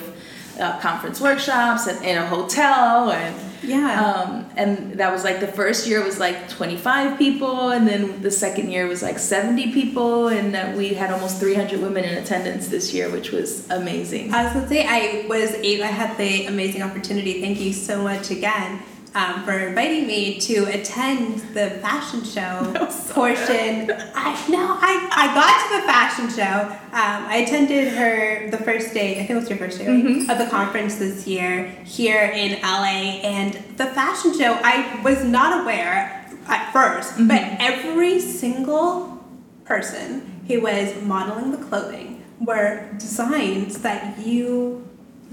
uh, 0.61 0.79
conference 0.81 1.21
workshops 1.21 1.87
and 1.87 2.05
in 2.05 2.17
a 2.17 2.27
hotel. 2.27 3.11
And 3.11 3.35
Yeah. 3.63 4.05
um, 4.05 4.47
and 4.57 4.93
that 5.01 5.11
was 5.11 5.25
like 5.25 5.41
the 5.41 5.49
first 5.49 5.87
year 5.89 6.05
was 6.05 6.19
like 6.21 6.49
25 6.51 7.19
people, 7.19 7.71
and 7.71 7.89
then 7.89 8.21
the 8.21 8.31
second 8.31 8.71
year 8.71 8.87
was 8.87 9.03
like 9.03 9.19
70 9.19 9.73
people, 9.73 10.29
and 10.29 10.55
uh, 10.55 10.73
we 10.77 10.93
had 10.95 11.11
almost 11.11 11.41
300 11.41 11.81
women 11.81 12.05
in 12.05 12.15
attendance 12.23 12.69
this 12.69 12.93
year, 12.93 13.09
which 13.11 13.33
was 13.33 13.69
amazing. 13.71 14.35
I 14.35 14.45
was 14.45 14.53
gonna 14.53 14.69
say 14.69 14.87
I 14.87 15.27
was 15.29 15.55
able, 15.55 15.85
I 15.85 15.89
had 16.03 16.17
the 16.19 16.45
amazing 16.47 16.83
opportunity. 16.83 17.41
Thank 17.41 17.59
you 17.59 17.73
so 17.73 18.03
much 18.03 18.31
again 18.31 18.83
um, 19.15 19.45
for 19.45 19.53
inviting 19.53 20.07
me 20.07 20.39
to 20.41 20.65
attend 20.67 21.41
the 21.55 21.71
fashion 21.81 22.25
show 22.25 22.73
portion. 23.11 23.91
I 24.15 24.47
no, 24.49 24.77
I, 24.81 25.09
I 25.13 25.35
got 25.35 25.69
to 25.71 25.81
the 25.81 25.87
fashion 25.87 26.29
show. 26.31 26.69
Um, 26.93 27.27
I 27.29 27.45
attended 27.47 27.93
her 27.95 28.51
the 28.51 28.59
first 28.59 28.93
day. 28.93 29.13
I 29.15 29.19
think 29.19 29.31
it 29.31 29.35
was 29.37 29.49
your 29.49 29.59
first 29.59 29.79
day 29.79 29.87
right, 29.87 30.05
Mm-hmm. 30.05 30.31
of 30.31 30.39
the 30.39 30.47
conference 30.47 30.97
this 30.97 31.27
year 31.27 31.67
here 31.85 32.23
in 32.35 32.61
LA, 32.63 33.21
and 33.23 33.55
the 33.77 33.87
fashion 33.87 34.37
show. 34.37 34.59
I 34.63 35.01
was 35.03 35.25
not 35.25 35.63
aware 35.63 36.21
at 36.47 36.73
1st 36.75 37.27
but 37.29 37.41
Mm-hmm. 37.41 37.57
every 37.61 38.21
single 38.21 39.25
person 39.65 40.43
who 40.49 40.61
was 40.61 41.01
modeling 41.03 41.53
the 41.53 41.57
clothing 41.59 42.23
were 42.41 42.87
designs 42.99 43.79
that 43.81 44.19
you 44.19 44.84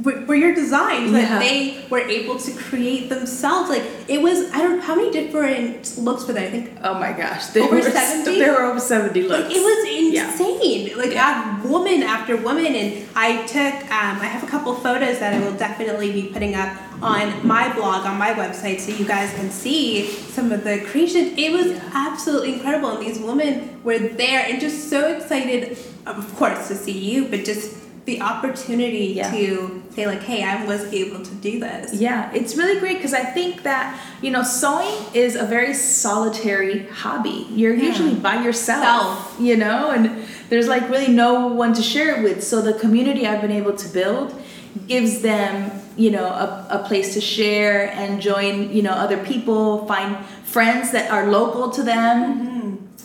were, 0.03 0.35
your 0.35 0.53
designs 0.55 1.11
Yeah. 1.11 1.21
that 1.21 1.39
they 1.41 1.85
were 1.89 1.99
able 1.99 2.37
to 2.39 2.51
create 2.53 3.09
themselves 3.09 3.69
like 3.69 3.83
it 4.07 4.21
was 4.21 4.37
i 4.51 4.57
don't 4.59 4.77
know 4.77 4.81
how 4.89 4.95
many 4.95 5.11
different 5.11 5.97
looks 5.97 6.25
were 6.27 6.33
there 6.33 6.47
i 6.47 6.51
think 6.51 6.67
Oh 6.83 6.95
my 6.95 7.11
gosh, 7.13 7.47
there 7.47 7.63
Over 7.63 7.75
were 7.75 7.81
70? 7.81 8.39
there 8.39 8.53
were 8.53 8.63
over 8.63 8.79
70 8.79 9.21
looks. 9.23 9.43
like 9.43 9.55
it 9.55 9.61
was 9.69 9.79
Yeah. 10.13 10.31
insane 10.31 10.97
like 10.97 11.15
uh, 11.15 11.59
woman 11.73 12.03
after 12.03 12.35
woman 12.37 12.71
and 12.81 12.89
i 13.15 13.45
took 13.55 13.75
um, 13.99 14.15
i 14.25 14.27
have 14.33 14.43
a 14.43 14.47
couple 14.47 14.73
photos 14.75 15.19
that 15.19 15.33
i 15.33 15.39
will 15.39 15.57
definitely 15.67 16.11
be 16.11 16.23
putting 16.35 16.55
up 16.55 16.71
on 17.01 17.23
my 17.47 17.71
blog 17.73 18.05
on 18.05 18.17
my 18.17 18.31
website 18.33 18.79
so 18.79 18.91
you 18.91 19.05
guys 19.05 19.29
can 19.39 19.49
see 19.49 20.05
some 20.37 20.51
of 20.51 20.63
the 20.63 20.75
creation 20.89 21.23
it 21.37 21.51
was 21.57 21.67
Yeah. 21.67 22.07
absolutely 22.09 22.53
incredible 22.55 22.89
and 22.95 23.01
these 23.05 23.19
women 23.19 23.79
were 23.83 23.99
there 24.23 24.41
and 24.47 24.59
just 24.59 24.89
so 24.89 24.99
excited 25.15 25.77
of 26.05 26.35
course 26.39 26.67
to 26.69 26.75
see 26.75 26.97
you 27.09 27.25
but 27.31 27.43
just 27.45 27.65
the 28.05 28.19
opportunity 28.21 29.13
Yeah. 29.15 29.31
to 29.31 29.83
say 29.95 30.07
like 30.07 30.21
hey 30.23 30.43
i 30.43 30.65
was 30.65 30.81
able 30.91 31.21
to 31.23 31.33
do 31.35 31.59
this 31.59 31.93
Yeah, 31.93 32.31
it's 32.33 32.55
really 32.55 32.79
great 32.79 32.97
because 32.97 33.13
I 33.13 33.23
think 33.37 33.63
that, 33.63 33.85
you 34.21 34.31
know, 34.31 34.43
sewing 34.43 34.95
is 35.13 35.35
a 35.35 35.45
very 35.45 35.73
solitary 35.73 36.87
hobby. 37.01 37.39
You're 37.59 37.75
Yeah. 37.75 37.89
usually 37.89 38.15
by 38.15 38.35
yourself, 38.47 38.83
Self. 38.83 39.35
you 39.39 39.55
know, 39.57 39.91
and 39.95 40.03
there's 40.49 40.67
like 40.67 40.89
really 40.89 41.11
no 41.25 41.47
one 41.63 41.73
to 41.73 41.81
share 41.93 42.09
it 42.15 42.23
with. 42.23 42.39
So 42.43 42.55
the 42.61 42.73
community 42.73 43.21
I've 43.27 43.41
been 43.41 43.51
able 43.61 43.73
to 43.83 43.87
build 43.99 44.27
gives 44.87 45.21
them, 45.21 45.71
you 45.97 46.09
know, 46.15 46.25
a, 46.25 46.47
a 46.69 46.79
place 46.87 47.13
to 47.15 47.21
share 47.21 47.91
and 47.91 48.21
join, 48.21 48.53
you 48.75 48.81
know, 48.81 48.91
other 49.05 49.17
people, 49.31 49.85
find 49.85 50.17
friends 50.55 50.91
that 50.95 51.11
are 51.11 51.25
local 51.39 51.69
to 51.77 51.83
them. 51.83 52.15
Mm-hmm. 52.23 52.50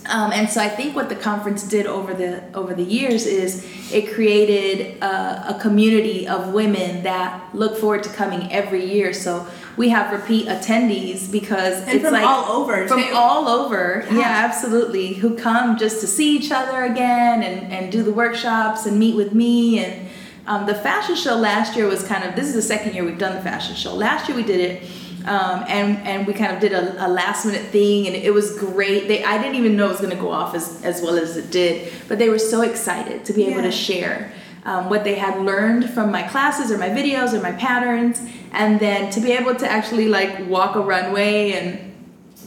Um, 0.08 0.32
and 0.32 0.48
so 0.48 0.60
I 0.60 0.68
think 0.68 0.94
what 0.94 1.08
the 1.08 1.16
conference 1.16 1.62
did 1.64 1.86
over 1.86 2.14
the 2.14 2.42
over 2.54 2.74
the 2.74 2.84
years 2.84 3.26
is 3.26 3.64
it 3.92 4.14
created 4.14 5.02
a, 5.02 5.56
a 5.56 5.58
community 5.60 6.28
of 6.28 6.52
women 6.52 7.02
that 7.02 7.52
look 7.54 7.76
forward 7.76 8.02
to 8.04 8.08
coming 8.10 8.52
every 8.52 8.84
year. 8.84 9.12
So 9.12 9.46
we 9.76 9.88
have 9.88 10.12
repeat 10.12 10.46
attendees 10.46 11.30
because 11.30 11.80
And 11.82 11.90
it's 11.90 12.04
from 12.04 12.12
like 12.12 12.24
all 12.24 12.62
over, 12.62 12.86
from 12.86 13.02
too. 13.02 13.14
all 13.14 13.48
over. 13.48 14.06
Yeah. 14.10 14.18
Yeah. 14.18 14.24
absolutely. 14.48 15.14
Who 15.14 15.36
come 15.36 15.76
just 15.76 16.00
to 16.02 16.06
see 16.06 16.36
each 16.36 16.52
other 16.52 16.84
again 16.84 17.42
and 17.42 17.72
and 17.72 17.90
do 17.90 18.02
the 18.02 18.12
workshops 18.12 18.86
and 18.86 18.98
meet 18.98 19.16
with 19.16 19.32
me 19.34 19.84
and. 19.84 20.08
Um, 20.48 20.64
the 20.64 20.76
fashion 20.76 21.16
show 21.16 21.34
last 21.34 21.74
year 21.74 21.88
was 21.88 22.04
kind 22.06 22.22
of 22.22 22.36
this 22.36 22.46
is 22.46 22.54
the 22.54 22.62
second 22.62 22.94
year 22.94 23.02
we've 23.04 23.18
done 23.18 23.34
the 23.34 23.42
fashion 23.42 23.74
show. 23.74 23.92
Last 23.92 24.28
year 24.28 24.36
we 24.36 24.44
did 24.44 24.60
it 24.60 24.88
um, 25.26 25.64
and 25.66 25.98
and 26.06 26.26
we 26.26 26.32
kind 26.32 26.54
of 26.54 26.60
did 26.60 26.72
a, 26.72 27.06
a 27.06 27.08
last 27.08 27.44
minute 27.44 27.66
thing 27.66 28.06
and 28.06 28.14
it 28.14 28.32
was 28.32 28.56
great. 28.56 29.08
They 29.08 29.24
I 29.24 29.38
didn't 29.38 29.56
even 29.56 29.76
know 29.76 29.86
it 29.86 29.90
was 29.90 30.00
going 30.00 30.14
to 30.14 30.20
go 30.20 30.30
off 30.30 30.54
as 30.54 30.84
as 30.84 31.02
well 31.02 31.18
as 31.18 31.36
it 31.36 31.50
did, 31.50 31.92
but 32.08 32.18
they 32.18 32.28
were 32.28 32.38
so 32.38 32.62
excited 32.62 33.24
to 33.24 33.32
be 33.32 33.46
able 33.46 33.62
to 33.62 33.72
share 33.72 34.32
um, 34.64 34.88
what 34.88 35.04
they 35.04 35.16
had 35.16 35.40
learned 35.40 35.90
from 35.90 36.12
my 36.12 36.22
classes 36.22 36.70
or 36.70 36.78
my 36.78 36.90
videos 36.90 37.32
or 37.32 37.40
my 37.40 37.52
patterns, 37.52 38.20
and 38.52 38.78
then 38.78 39.10
to 39.12 39.20
be 39.20 39.32
able 39.32 39.54
to 39.56 39.68
actually 39.68 40.08
like 40.08 40.46
walk 40.48 40.76
a 40.76 40.80
runway 40.80 41.52
and. 41.52 41.82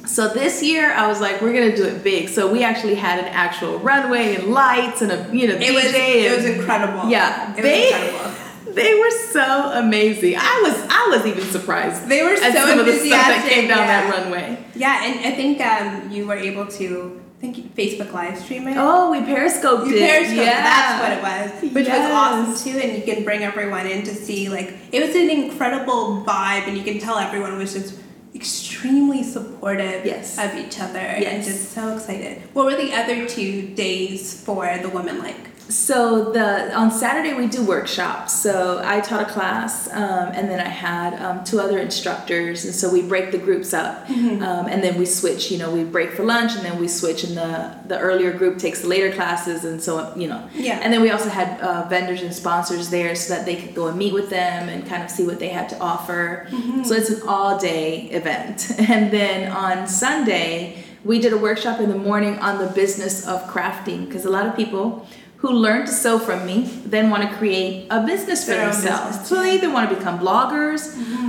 So 0.06 0.28
this 0.28 0.64
year 0.64 0.92
I 0.92 1.08
was 1.08 1.22
like, 1.22 1.40
we're 1.40 1.54
gonna 1.54 1.76
do 1.76 1.84
it 1.84 2.04
big. 2.04 2.30
So 2.30 2.52
we 2.52 2.64
actually 2.64 2.96
had 2.96 3.20
an 3.20 3.26
actual 3.26 3.78
runway 3.78 4.38
and 4.38 4.46
lights 4.48 5.04
and 5.04 5.12
a 5.12 5.30
you 5.32 5.48
know 5.48 5.54
it 5.54 5.62
DJ. 5.62 5.74
was 5.76 5.84
it 5.94 6.36
was 6.36 6.46
incredible 6.46 7.10
yeah, 7.10 7.56
it 7.56 7.62
they 7.62 7.92
was 7.92 8.02
incredible 8.02 8.29
they 8.74 8.94
were 9.00 9.12
so 9.32 9.72
amazing. 9.74 10.36
I 10.38 10.62
was 10.64 10.76
I 10.90 11.08
was 11.10 11.26
even 11.26 11.44
surprised. 11.52 12.08
They 12.08 12.24
were 12.24 12.32
at 12.32 12.54
so 12.54 12.68
some 12.68 12.80
of 12.80 12.86
the 12.86 12.94
stuff 12.94 13.10
that 13.10 13.36
enthusiastic, 13.38 13.52
came 13.52 13.68
down 13.68 13.88
that 13.88 14.06
yeah. 14.06 14.22
runway. 14.22 14.66
Yeah, 14.76 15.04
and 15.06 15.26
I 15.26 15.32
think 15.36 15.62
um, 15.62 16.12
you 16.12 16.28
were 16.28 16.36
able 16.36 16.68
to 16.68 17.22
I 17.38 17.42
think 17.42 17.74
Facebook 17.76 18.12
live 18.12 18.38
stream 18.38 18.68
it. 18.68 18.76
Oh, 18.78 19.12
we 19.12 19.22
periscoped 19.22 19.88
you 19.88 19.96
it. 19.96 20.00
Periscope, 20.00 20.38
yeah. 20.38 20.62
that's 20.62 21.02
what 21.02 21.12
it 21.18 21.22
was, 21.24 21.74
which 21.74 21.88
was 21.88 22.12
awesome 22.12 22.72
too. 22.72 22.78
And 22.80 22.98
you 22.98 23.14
can 23.14 23.24
bring 23.24 23.44
everyone 23.44 23.88
in 23.88 24.04
to 24.04 24.14
see 24.14 24.50
like 24.50 24.74
it 24.92 25.06
was 25.06 25.16
an 25.16 25.30
incredible 25.30 26.24
vibe, 26.26 26.68
and 26.68 26.78
you 26.78 26.84
can 26.84 27.00
tell 27.00 27.18
everyone 27.18 27.58
was 27.58 27.74
just 27.74 27.96
extremely 28.36 29.24
supportive 29.24 30.06
Yes. 30.06 30.38
of 30.38 30.54
each 30.56 30.80
other 30.80 31.00
and 31.00 31.24
Yes. 31.24 31.46
just 31.46 31.72
so 31.72 31.96
excited. 31.96 32.42
What 32.54 32.66
were 32.66 32.76
the 32.76 32.94
other 32.94 33.28
two 33.28 33.62
days 33.74 34.42
for 34.44 34.78
the 34.82 34.90
women 34.90 35.20
like? 35.20 35.49
So 35.70 36.32
the 36.32 36.76
on 36.76 36.90
Saturday 36.92 37.36
we 37.36 37.46
do 37.48 37.64
workshops. 37.64 38.34
So 38.34 38.82
I 38.84 39.02
taught 39.02 39.22
a 39.22 39.32
class, 39.32 39.88
um, 39.92 40.30
and 40.34 40.50
then 40.50 40.60
I 40.60 40.68
had 40.68 41.14
um, 41.22 41.44
two 41.44 41.60
other 41.60 41.78
instructors, 41.78 42.66
and 42.66 42.74
so 42.74 42.92
we 42.92 43.04
break 43.04 43.32
the 43.32 43.38
groups 43.38 43.74
up, 43.74 44.08
Mm-hmm. 44.08 44.42
um, 44.42 44.66
and 44.66 44.84
then 44.84 44.98
we 44.98 45.06
switch. 45.06 45.52
You 45.52 45.60
know, 45.60 45.70
we 45.72 45.84
break 45.84 46.12
for 46.12 46.24
lunch, 46.24 46.56
and 46.56 46.66
then 46.66 46.80
we 46.80 46.88
switch, 46.88 47.24
and 47.24 47.38
the 47.38 47.76
the 47.86 48.00
earlier 48.00 48.32
group 48.34 48.58
takes 48.58 48.82
the 48.82 48.88
later 48.88 49.12
classes, 49.14 49.64
and 49.64 49.82
so 49.82 50.16
you 50.16 50.28
know. 50.28 50.50
Yeah. 50.56 50.80
And 50.82 50.92
then 50.92 51.02
we 51.02 51.12
also 51.12 51.30
had 51.30 51.62
uh, 51.62 51.88
vendors 51.88 52.24
and 52.24 52.34
sponsors 52.34 52.90
there, 52.90 53.16
so 53.16 53.36
that 53.36 53.46
they 53.46 53.56
could 53.56 53.76
go 53.76 53.88
and 53.88 53.98
meet 53.98 54.14
with 54.14 54.32
them 54.32 54.70
and 54.70 54.88
kind 54.88 55.04
of 55.04 55.12
see 55.12 55.26
what 55.26 55.38
they 55.38 55.50
had 55.50 55.70
to 55.70 55.80
offer. 55.80 56.48
Mm-hmm. 56.50 56.84
So 56.84 56.96
it's 56.96 57.12
an 57.12 57.22
all 57.28 57.60
day 57.60 58.10
event, 58.10 58.72
and 58.90 59.12
then 59.12 59.52
on 59.52 59.88
Sunday 59.88 60.84
we 61.06 61.20
did 61.20 61.32
a 61.32 61.38
workshop 61.38 61.80
in 61.80 61.90
the 61.90 61.98
morning 61.98 62.38
on 62.40 62.58
the 62.58 62.68
business 62.74 63.26
of 63.26 63.42
crafting 63.44 64.06
because 64.06 64.26
a 64.26 64.30
lot 64.30 64.46
of 64.46 64.56
people 64.56 65.08
who 65.42 65.50
learn 65.52 65.86
to 65.86 65.92
sew 65.92 66.20
from 66.20 66.46
me 66.46 66.58
then 66.86 67.10
want 67.10 67.24
to 67.28 67.30
create 67.38 67.88
a 67.90 68.00
business 68.06 68.44
for 68.44 68.52
Their 68.52 68.66
themselves. 68.72 69.08
business, 69.18 69.30
so 69.30 69.36
they 69.42 69.56
either 69.56 69.72
want 69.72 69.90
to 69.90 69.96
become 69.96 70.20
bloggers 70.20 70.82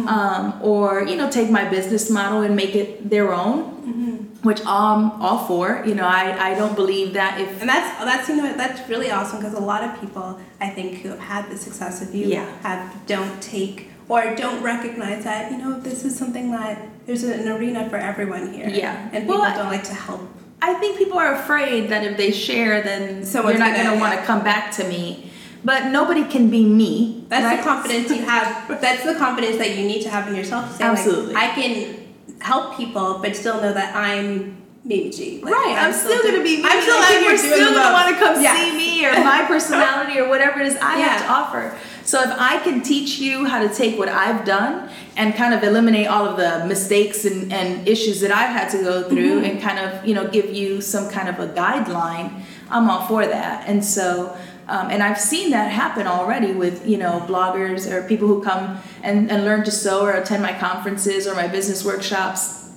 um, 0.07 0.59
or 0.62 1.03
you 1.11 1.16
know 1.16 1.31
take 1.31 1.49
my 1.51 1.64
business 1.68 2.11
model 2.11 2.40
and 2.42 2.57
make 2.57 2.75
it 2.75 3.09
their 3.09 3.33
own, 3.33 3.61
which 4.42 4.61
I'm 4.66 5.03
all 5.25 5.46
for. 5.46 5.83
You 5.87 5.94
know, 5.94 6.07
I, 6.07 6.51
I 6.51 6.55
don't 6.55 6.75
believe 6.75 7.12
that 7.14 7.40
if 7.40 7.49
And 7.61 7.68
that's 7.68 7.88
that's 8.05 8.29
you 8.29 8.37
know 8.37 8.53
that's 8.57 8.88
really 8.88 9.11
awesome 9.11 9.38
because 9.40 9.55
a 9.55 9.61
lot 9.73 9.83
of 9.85 10.01
people 10.01 10.40
I 10.61 10.68
think 10.70 10.88
who 11.03 11.09
have 11.11 11.20
had 11.20 11.51
the 11.51 11.57
success 11.57 12.03
of 12.03 12.14
you 12.14 12.27
Yeah. 12.29 12.49
have 12.62 12.81
don't 13.07 13.40
take 13.42 13.88
or 14.09 14.35
don't 14.35 14.61
recognize 14.62 15.23
that 15.25 15.53
you 15.53 15.59
know 15.59 15.79
this 15.88 16.05
is 16.05 16.16
something 16.18 16.51
that 16.51 16.77
there's 17.07 17.23
an 17.23 17.46
arena 17.49 17.88
for 17.90 17.96
everyone 17.96 18.53
here. 18.53 18.68
Yeah. 18.68 19.09
And 19.12 19.25
people 19.27 19.38
Well, 19.40 19.57
don't 19.57 19.68
like 19.77 19.85
to 19.85 19.94
help. 19.94 20.23
I 20.62 20.75
think 20.75 20.99
people 20.99 21.18
are 21.18 21.35
afraid 21.35 21.88
that 21.88 22.05
if 22.05 22.16
they 22.16 22.31
share, 22.33 22.83
then 22.83 23.25
Someone's 23.25 23.59
you're 23.59 23.66
not 23.66 23.77
gonna- 23.77 23.99
want 23.99 24.18
to 24.18 24.25
come 24.25 24.42
back 24.44 24.70
to 24.73 24.85
me. 24.85 25.31
But 25.64 25.87
nobody 25.87 26.25
can 26.25 26.49
be 26.49 26.64
me. 26.64 27.25
That's 27.29 27.44
right? 27.44 27.57
the 27.59 27.62
confidence 27.62 28.11
you 28.11 28.23
have. 28.23 28.81
That's 28.81 29.05
the 29.05 29.14
confidence 29.14 29.59
that 29.59 29.77
you 29.77 29.87
need 29.87 30.03
to 30.03 30.09
have 30.11 30.27
in 30.29 30.35
yourself. 30.35 30.70
To 30.70 30.77
say, 30.79 30.85
Absolutely. 30.85 31.35
Like, 31.35 31.51
I 31.51 31.55
can 31.55 31.96
help 32.40 32.77
people, 32.77 33.18
but 33.23 33.37
still 33.37 33.61
know 33.61 33.73
that 33.73 33.94
I'm 33.94 34.57
Mimi 34.85 35.11
G. 35.11 35.40
Like, 35.42 35.53
right, 35.55 35.77
I'm, 35.79 35.92
still, 35.92 36.23
gonna 36.23 36.42
be 36.42 36.57
me. 36.59 36.64
I'm 36.64 36.81
still 36.81 36.96
like, 36.96 37.05
out 37.05 37.09
people 37.11 37.25
here 37.25 37.35
are 37.35 37.37
still 37.37 37.75
gonna 37.75 37.92
want 37.92 38.09
to 38.09 38.14
come 38.25 38.42
Yes. 38.42 38.57
see 38.59 38.77
me 38.77 39.05
or 39.07 39.12
my 39.23 39.44
personality 39.49 40.18
or 40.18 40.29
whatever 40.31 40.61
it 40.61 40.66
is 40.68 40.77
I 40.79 40.96
have 40.96 41.20
to 41.23 41.29
offer. 41.31 41.77
So 42.11 42.20
if 42.23 42.31
I 42.31 42.59
can 42.64 42.83
teach 42.83 43.20
you 43.20 43.44
how 43.44 43.61
to 43.64 43.73
take 43.73 43.96
what 43.96 44.09
I've 44.09 44.44
done 44.44 44.90
and 45.16 45.33
kind 45.33 45.55
of 45.55 45.62
eliminate 45.62 46.09
all 46.09 46.27
of 46.27 46.37
the 46.37 46.66
mistakes 46.66 47.25
and, 47.25 47.53
and 47.53 47.87
issues 47.87 48.20
that 48.23 48.33
I've 48.33 48.51
had 48.51 48.68
to 48.70 48.83
go 48.83 49.09
through 49.09 49.37
Mm-hmm. 49.37 49.44
and 49.44 49.62
kind 49.62 49.79
of 49.79 50.05
you 50.05 50.14
know 50.16 50.27
give 50.27 50.53
you 50.53 50.81
some 50.81 51.09
kind 51.09 51.29
of 51.29 51.38
a 51.38 51.46
guideline, 51.55 52.42
I'm 52.68 52.90
all 52.90 53.07
for 53.07 53.25
that. 53.25 53.68
And 53.68 53.85
so. 53.85 54.37
Um, 54.66 54.88
and 54.88 55.03
I've 55.03 55.18
seen 55.18 55.51
that 55.51 55.73
happen 55.73 56.07
already 56.07 56.53
with 56.53 56.87
you 56.87 56.96
know 56.96 57.25
bloggers 57.29 57.90
or 57.90 58.07
people 58.07 58.29
who 58.29 58.40
come 58.40 58.79
and, 59.03 59.29
and 59.29 59.44
learn 59.44 59.64
to 59.64 59.70
sew 59.73 60.05
or 60.05 60.12
attend 60.12 60.44
my 60.44 60.57
conferences 60.57 61.27
or 61.27 61.35
my 61.35 61.49
business 61.49 61.85
workshops 61.85 62.70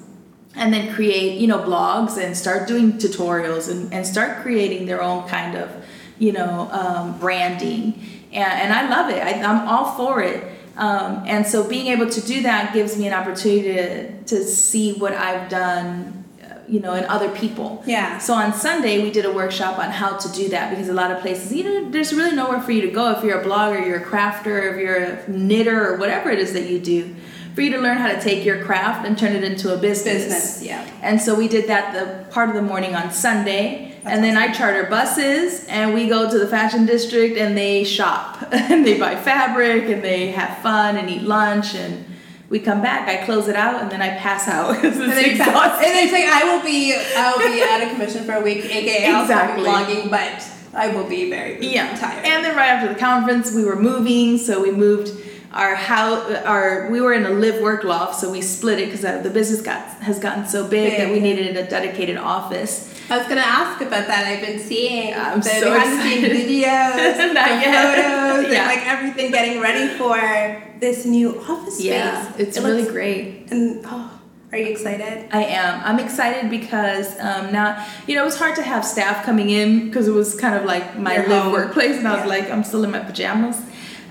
and 0.55 0.73
then 0.73 0.91
create 0.95 1.39
you 1.39 1.45
know 1.45 1.59
blogs 1.59 2.17
and 2.17 2.35
start 2.35 2.67
doing 2.67 2.93
tutorials 2.93 3.69
and, 3.69 3.93
and 3.93 4.07
start 4.07 4.41
creating 4.41 4.87
their 4.87 5.03
own 5.03 5.27
kind 5.27 5.55
of 5.55 5.69
you 6.17 6.31
know 6.31 6.67
um, 6.71 7.19
branding 7.19 7.93
and, 8.33 8.53
and 8.61 8.73
i 8.73 8.89
love 8.89 9.09
it 9.09 9.21
I, 9.21 9.41
i'm 9.41 9.67
all 9.67 9.95
for 9.95 10.21
it 10.21 10.43
um, 10.75 11.21
and 11.27 11.45
so 11.45 11.67
being 11.69 11.87
able 11.87 12.09
to 12.09 12.21
do 12.21 12.41
that 12.43 12.73
gives 12.73 12.97
me 12.97 13.05
an 13.07 13.13
opportunity 13.13 13.73
to, 13.73 14.23
to 14.23 14.43
see 14.43 14.93
what 14.93 15.13
i've 15.13 15.47
done 15.49 16.23
uh, 16.43 16.55
you 16.67 16.79
know 16.79 16.93
in 16.95 17.03
other 17.05 17.29
people 17.29 17.83
Yeah. 17.85 18.17
so 18.17 18.33
on 18.33 18.53
sunday 18.53 19.03
we 19.03 19.11
did 19.11 19.25
a 19.25 19.31
workshop 19.31 19.77
on 19.77 19.91
how 19.91 20.17
to 20.17 20.27
do 20.31 20.49
that 20.49 20.71
because 20.71 20.89
a 20.89 20.93
lot 20.93 21.11
of 21.11 21.19
places 21.21 21.53
you 21.53 21.63
know 21.63 21.89
there's 21.91 22.11
really 22.13 22.35
nowhere 22.35 22.59
for 22.61 22.71
you 22.71 22.81
to 22.81 22.91
go 22.91 23.11
if 23.11 23.23
you're 23.23 23.39
a 23.39 23.45
blogger 23.45 23.85
you're 23.85 23.99
a 23.99 24.05
crafter 24.05 24.71
if 24.73 24.79
you're 24.79 24.95
a 24.97 25.29
knitter 25.29 25.87
or 25.93 25.97
whatever 25.97 26.29
it 26.31 26.39
is 26.39 26.53
that 26.53 26.67
you 26.69 26.79
do 26.79 27.15
for 27.53 27.61
you 27.61 27.69
to 27.69 27.77
learn 27.77 27.97
how 27.97 28.11
to 28.11 28.19
take 28.19 28.43
your 28.43 28.63
craft 28.65 29.05
and 29.05 29.15
turn 29.15 29.33
it 29.35 29.43
into 29.43 29.71
a 29.71 29.77
business 29.77 30.23
Business, 30.25 30.63
yeah. 30.63 30.83
and 31.03 31.21
so 31.21 31.35
we 31.35 31.47
did 31.47 31.67
that 31.67 31.93
the 31.93 32.31
part 32.33 32.49
of 32.49 32.55
the 32.55 32.63
morning 32.63 32.95
on 32.95 33.11
Sunday. 33.11 33.92
And 34.05 34.23
then 34.23 34.35
I 34.37 34.51
charter 34.51 34.83
buses 34.89 35.65
and 35.67 35.93
we 35.93 36.07
go 36.07 36.29
to 36.29 36.37
the 36.39 36.47
fashion 36.47 36.85
district 36.85 37.37
and 37.37 37.57
they 37.57 37.83
shop 37.83 38.43
and 38.51 38.85
they 38.85 38.99
buy 38.99 39.15
fabric 39.15 39.85
and 39.85 40.03
they 40.03 40.31
have 40.31 40.57
fun 40.59 40.97
and 40.97 41.09
eat 41.09 41.21
lunch 41.23 41.75
and 41.75 42.05
we 42.49 42.59
come 42.59 42.81
back, 42.81 43.07
I 43.07 43.25
close 43.25 43.47
it 43.47 43.55
out 43.55 43.81
and 43.81 43.89
then 43.89 44.01
I 44.01 44.17
pass 44.17 44.47
out. 44.47 44.75
And 44.83 44.93
then, 44.93 45.25
exhausting. 45.31 45.87
and 45.87 45.95
then 45.95 46.03
it's 46.03 46.13
like 46.13 46.25
I 46.25 46.53
will 46.53 46.63
be 46.63 46.93
I 46.93 47.31
will 47.31 47.51
be 47.51 47.63
out 47.63 47.81
of 47.81 47.89
commission 47.89 48.25
for 48.25 48.33
a 48.33 48.41
week, 48.41 48.65
aka 48.65 49.11
I'll 49.11 49.21
Exactly. 49.23 49.63
be 49.63 49.69
blogging, 49.69 50.09
but 50.11 50.49
I 50.75 50.87
will 50.93 51.07
be 51.07 51.29
very 51.29 51.65
yeah. 51.65 51.95
tired. 51.95 52.25
And 52.25 52.43
then 52.43 52.55
right 52.55 52.67
after 52.69 52.91
the 52.93 52.99
conference, 52.99 53.53
we 53.53 53.63
were 53.63 53.75
moving, 53.75 54.37
so 54.37 54.61
we 54.61 54.71
moved 54.71 55.11
our 55.53 55.75
house. 55.75 56.29
Our 56.45 56.89
we 56.89 56.99
were 57.01 57.13
in 57.13 57.25
a 57.25 57.29
live 57.29 57.61
work 57.61 57.83
loft, 57.83 58.19
so 58.19 58.29
we 58.31 58.41
split 58.41 58.79
it 58.79 58.85
because 58.91 59.01
the 59.23 59.29
business 59.29 59.61
got 59.61 59.81
has 60.01 60.19
gotten 60.19 60.45
so 60.47 60.67
big, 60.67 60.97
that 60.97 61.11
we 61.11 61.19
needed 61.19 61.55
a 61.57 61.67
dedicated 61.67 62.17
office. 62.17 62.89
I 63.09 63.17
was 63.17 63.27
gonna 63.27 63.41
ask 63.41 63.81
about 63.81 64.07
that. 64.07 64.25
I've 64.27 64.41
been 64.45 64.59
seeing 64.59 65.13
I'm 65.13 65.39
the 65.41 65.49
so 65.49 65.73
behind 65.73 65.99
the 65.99 66.03
scenes 66.03 66.23
excited. 66.23 66.47
videos, 66.47 67.33
Not 67.33 67.63
photos, 67.63 68.51
Yeah. 68.53 68.59
and 68.59 68.67
like 68.67 68.87
everything 68.87 69.31
getting 69.31 69.61
ready 69.61 69.87
for 69.97 70.63
this 70.79 71.05
new 71.05 71.39
office 71.41 71.75
space. 71.75 71.85
Yeah, 71.85 72.33
it's 72.37 72.57
It 72.57 72.63
really 72.63 72.81
looks- 72.81 72.91
great. 72.93 73.47
And 73.51 73.81
oh, 73.85 74.09
are 74.51 74.57
you 74.57 74.67
excited? 74.67 75.27
I 75.33 75.43
am. 75.45 75.81
I'm 75.83 75.99
excited 75.99 76.49
because 76.49 77.07
um, 77.19 77.51
now, 77.51 77.85
you 78.07 78.15
know, 78.15 78.21
it 78.21 78.25
was 78.25 78.37
hard 78.37 78.55
to 78.55 78.63
have 78.63 78.85
staff 78.85 79.25
coming 79.25 79.49
in 79.49 79.85
because 79.87 80.07
it 80.07 80.11
was 80.13 80.35
kind 80.39 80.55
of 80.55 80.63
like 80.65 80.97
my 80.97 81.15
Your 81.15 81.27
live 81.27 81.43
home. 81.43 81.51
workplace, 81.53 81.97
and 81.97 82.07
I 82.07 82.13
was 82.13 82.21
Yeah. 82.21 82.27
like, 82.29 82.49
I'm 82.51 82.63
still 82.63 82.83
in 82.85 82.91
my 82.91 82.99
pajamas. 82.99 83.57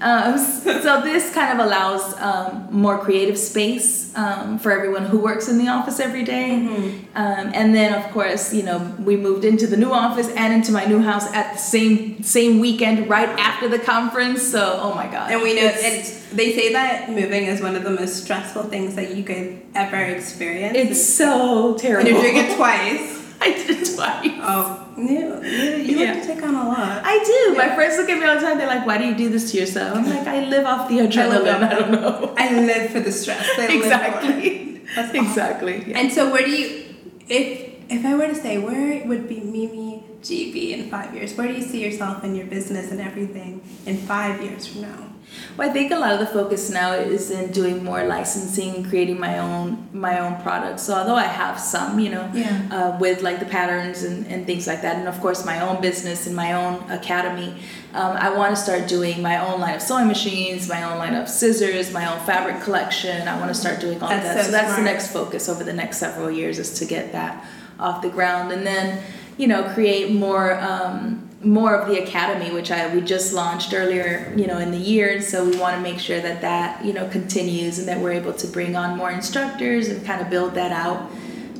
Um, 0.02 0.36
so 0.38 1.00
this 1.02 1.32
kind 1.32 1.58
of 1.58 1.64
allows 1.66 2.18
um, 2.20 2.68
more 2.70 2.98
creative 2.98 3.38
space 3.38 4.14
um, 4.16 4.58
for 4.58 4.72
everyone 4.72 5.04
who 5.04 5.18
works 5.18 5.48
in 5.48 5.58
the 5.58 5.68
office 5.68 6.00
every 6.00 6.24
day. 6.24 6.50
Mm-hmm. 6.50 7.16
Um, 7.16 7.50
and 7.54 7.74
then, 7.74 7.94
of 7.94 8.10
course, 8.12 8.52
you 8.52 8.62
know, 8.62 8.78
we 8.98 9.16
moved 9.16 9.44
into 9.44 9.66
the 9.66 9.76
new 9.76 9.92
office 9.92 10.28
and 10.30 10.52
into 10.52 10.72
my 10.72 10.84
new 10.84 11.00
house 11.00 11.26
at 11.32 11.52
the 11.54 11.58
same 11.58 12.22
same 12.22 12.58
weekend, 12.58 13.08
right 13.08 13.28
after 13.38 13.68
the 13.68 13.78
conference. 13.78 14.42
So, 14.42 14.78
oh 14.82 14.94
my 14.94 15.06
god! 15.06 15.30
And 15.30 15.42
we 15.42 15.54
know, 15.54 15.62
It's- 15.64 16.20
and 16.32 16.38
they 16.38 16.54
say 16.56 16.72
that 16.72 17.10
moving 17.10 17.44
is 17.44 17.60
one 17.60 17.76
of 17.76 17.84
the 17.84 17.90
most 17.90 18.22
stressful 18.24 18.64
things 18.64 18.94
that 18.96 19.14
you 19.14 19.22
could 19.22 19.60
ever 19.74 19.96
experience. 19.96 20.76
it's 20.76 21.04
so 21.14 21.74
terrible. 21.76 22.00
and 22.00 22.08
terrible. 22.08 22.10
you're 22.10 22.22
doing 22.22 22.36
it 22.36 22.56
twice. 22.56 23.21
I 23.46 23.52
did 23.52 23.70
it 23.70 23.94
twice. 23.94 24.38
Oh, 24.50 24.88
you, 24.96 25.42
you, 25.42 25.76
you 25.88 25.98
Yeah. 26.00 26.14
have 26.14 26.22
to 26.22 26.34
take 26.34 26.42
on 26.42 26.54
a 26.54 26.68
lot. 26.68 27.02
I 27.04 27.16
do. 27.24 27.56
My 27.56 27.74
friends 27.74 27.96
look 27.98 28.08
at 28.08 28.18
me 28.18 28.24
all 28.26 28.36
the 28.36 28.40
time. 28.46 28.58
They're 28.58 28.66
like, 28.76 28.86
"Why 28.86 28.98
do 28.98 29.04
you 29.04 29.14
do 29.14 29.28
this 29.28 29.50
to 29.52 29.58
yourself?" 29.58 29.96
I'm 29.98 30.08
like, 30.08 30.26
"I 30.26 30.44
live 30.44 30.64
off 30.66 30.88
the 30.88 30.98
adrenaline. 30.98 31.62
I, 31.70 31.74
don't 31.78 31.92
know." 31.92 32.34
I 32.36 32.46
live 32.60 32.90
for 32.90 33.00
the 33.00 33.12
stress. 33.12 33.46
I 33.58 33.60
live 33.62 33.70
for 33.70 33.76
exactly. 33.76 34.80
That's 34.94 35.08
awesome. 35.10 35.24
Exactly. 35.26 35.84
yeah. 35.86 35.98
And 35.98 36.12
so, 36.12 36.30
where 36.32 36.44
do 36.44 36.50
you, 36.50 36.84
if 37.28 37.48
if 37.90 38.04
I 38.06 38.14
were 38.14 38.26
to 38.28 38.34
say, 38.34 38.58
where 38.58 39.04
would 39.06 39.28
be 39.28 39.40
Mimi 39.40 40.02
GB 40.22 40.72
in 40.72 40.88
five 40.90 41.14
years? 41.14 41.34
Where 41.36 41.48
do 41.48 41.54
you 41.54 41.62
see 41.62 41.82
yourself 41.84 42.22
and 42.24 42.36
your 42.36 42.46
business 42.46 42.90
and 42.90 43.00
everything 43.00 43.60
in 43.86 43.96
five 43.98 44.40
years 44.42 44.66
from 44.66 44.82
now? 44.82 45.11
Well, 45.56 45.68
I 45.68 45.72
think 45.72 45.92
a 45.92 45.96
lot 45.98 46.12
of 46.12 46.18
the 46.20 46.26
focus 46.26 46.70
now 46.70 46.92
is 46.94 47.30
in 47.30 47.52
doing 47.52 47.84
more 47.84 48.04
licensing, 48.04 48.84
creating 48.84 49.20
my 49.20 49.38
own 49.38 49.88
my 49.92 50.18
own 50.18 50.40
products. 50.42 50.82
So 50.82 50.94
although 50.94 51.14
I 51.14 51.24
have 51.24 51.60
some, 51.60 51.98
you 52.00 52.10
know, 52.10 52.30
Yeah. 52.32 52.62
uh, 52.70 52.98
with 52.98 53.22
like 53.22 53.38
the 53.38 53.46
patterns 53.46 54.02
and, 54.02 54.26
and 54.26 54.46
things 54.46 54.66
like 54.66 54.80
that, 54.82 54.96
and 54.96 55.08
of 55.08 55.20
course 55.20 55.44
my 55.44 55.60
own 55.60 55.80
business 55.82 56.26
and 56.26 56.34
my 56.34 56.54
own 56.54 56.90
academy, 56.90 57.54
um, 57.94 58.16
I 58.16 58.30
want 58.34 58.56
to 58.56 58.60
start 58.62 58.88
doing 58.88 59.20
my 59.20 59.36
own 59.46 59.60
line 59.60 59.74
of 59.74 59.82
sewing 59.82 60.08
machines, 60.08 60.68
my 60.68 60.82
own 60.82 60.96
line 60.98 61.14
of 61.14 61.28
scissors, 61.28 61.92
my 61.92 62.06
own 62.10 62.18
fabric 62.24 62.62
collection. 62.62 63.28
I 63.28 63.38
want 63.38 63.48
to 63.48 63.54
start 63.54 63.80
doing 63.80 64.00
all 64.02 64.08
That's 64.08 64.24
that. 64.24 64.36
so 64.38 64.50
So, 64.50 64.52
that's 64.52 64.76
the 64.76 64.82
next 64.82 65.12
focus 65.12 65.48
over 65.48 65.62
the 65.64 65.72
next 65.74 65.98
several 65.98 66.30
years 66.30 66.58
is 66.58 66.70
to 66.78 66.84
get 66.86 67.12
that 67.12 67.44
off 67.78 68.00
the 68.00 68.08
ground, 68.10 68.52
and 68.52 68.66
then 68.66 69.02
you 69.36 69.46
know 69.46 69.62
create 69.74 70.12
more. 70.12 70.58
Um, 70.60 71.21
more 71.44 71.74
of 71.74 71.88
the 71.88 72.00
academy 72.02 72.52
which 72.52 72.70
i 72.70 72.92
we 72.94 73.00
just 73.00 73.32
launched 73.32 73.74
earlier 73.74 74.32
you 74.36 74.46
know 74.46 74.58
in 74.58 74.70
the 74.70 74.78
year 74.78 75.14
and 75.14 75.24
so 75.24 75.44
we 75.44 75.56
want 75.56 75.74
to 75.74 75.82
make 75.82 75.98
sure 75.98 76.20
that 76.20 76.40
that 76.40 76.84
you 76.84 76.92
know 76.92 77.08
continues 77.08 77.78
and 77.78 77.88
that 77.88 77.98
we're 77.98 78.12
able 78.12 78.32
to 78.32 78.46
bring 78.46 78.76
on 78.76 78.96
more 78.96 79.10
instructors 79.10 79.88
and 79.88 80.04
kind 80.06 80.20
of 80.20 80.30
build 80.30 80.54
that 80.54 80.70
out 80.72 81.10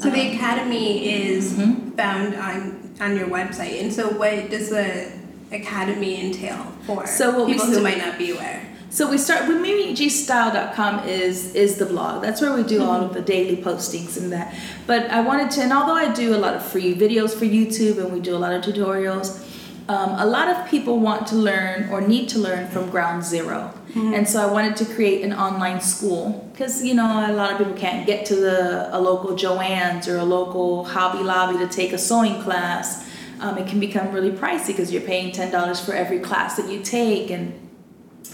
So 0.00 0.10
the 0.10 0.20
Um, 0.28 0.34
academy 0.36 0.88
is 1.12 1.52
Mhm. 1.52 1.96
found 1.96 2.34
on 2.36 2.78
on 3.00 3.16
your 3.16 3.28
website, 3.28 3.80
and 3.82 3.92
so 3.92 4.02
what 4.20 4.50
does 4.50 4.68
the 4.68 5.06
academy 5.52 6.12
entail 6.24 6.60
for 6.86 7.06
So 7.06 7.30
what 7.36 7.46
we 7.46 7.52
people 7.54 7.66
who 7.66 7.72
st- 7.74 7.84
might 7.84 7.98
not 8.06 8.18
be 8.18 8.30
aware? 8.32 8.60
So 8.90 9.08
we 9.08 9.16
start 9.18 9.48
with 9.48 9.58
mimigstyle.com 9.66 11.08
is 11.08 11.54
is 11.54 11.76
the 11.76 11.86
blog. 11.86 12.22
That's 12.22 12.40
where 12.40 12.52
we 12.52 12.62
do 12.62 12.82
all 12.82 13.00
of 13.06 13.14
the 13.14 13.20
daily 13.20 13.56
postings 13.56 14.16
and 14.16 14.32
that. 14.32 14.54
But 14.86 15.10
I 15.10 15.20
wanted 15.20 15.50
to, 15.52 15.62
and 15.62 15.72
although 15.72 15.94
I 15.94 16.12
do 16.12 16.34
a 16.34 16.40
lot 16.44 16.54
of 16.54 16.62
free 16.64 16.94
videos 16.94 17.32
for 17.34 17.46
YouTube 17.46 17.98
and 17.98 18.12
we 18.12 18.20
do 18.20 18.34
a 18.36 18.40
lot 18.44 18.52
of 18.52 18.62
tutorials, 18.62 19.28
um, 19.88 20.10
a 20.18 20.26
lot 20.26 20.48
of 20.48 20.68
people 20.68 21.00
want 21.00 21.26
to 21.28 21.34
learn 21.34 21.88
or 21.90 22.00
need 22.00 22.28
to 22.30 22.38
learn 22.38 22.68
from 22.68 22.88
ground 22.90 23.24
0 23.24 23.72
And 24.14 24.28
so 24.28 24.40
I 24.40 24.50
wanted 24.50 24.76
to 24.76 24.84
create 24.84 25.22
an 25.22 25.32
online 25.32 25.80
school. 25.80 26.48
Because 26.52 26.84
you 26.84 26.94
know 26.94 27.26
a 27.28 27.32
lot 27.32 27.52
of 27.52 27.58
people 27.58 27.74
can't 27.74 28.06
get 28.06 28.24
to 28.26 28.36
the 28.36 28.96
a 28.96 29.00
local 29.00 29.32
Joann's 29.32 30.06
or 30.08 30.18
a 30.18 30.24
local 30.24 30.84
Hobby 30.84 31.22
Lobby 31.24 31.58
to 31.58 31.68
take 31.68 31.92
a 31.92 31.98
sewing 31.98 32.40
class. 32.42 33.08
Um, 33.40 33.58
it 33.58 33.66
can 33.66 33.80
become 33.80 34.12
really 34.12 34.30
pricey 34.30 34.68
because 34.68 34.92
you're 34.92 35.02
paying 35.02 35.32
ten 35.32 35.50
dollars 35.50 35.80
for 35.84 35.92
every 35.92 36.20
class 36.20 36.56
that 36.56 36.70
you 36.70 36.80
take 36.80 37.30
and 37.30 37.52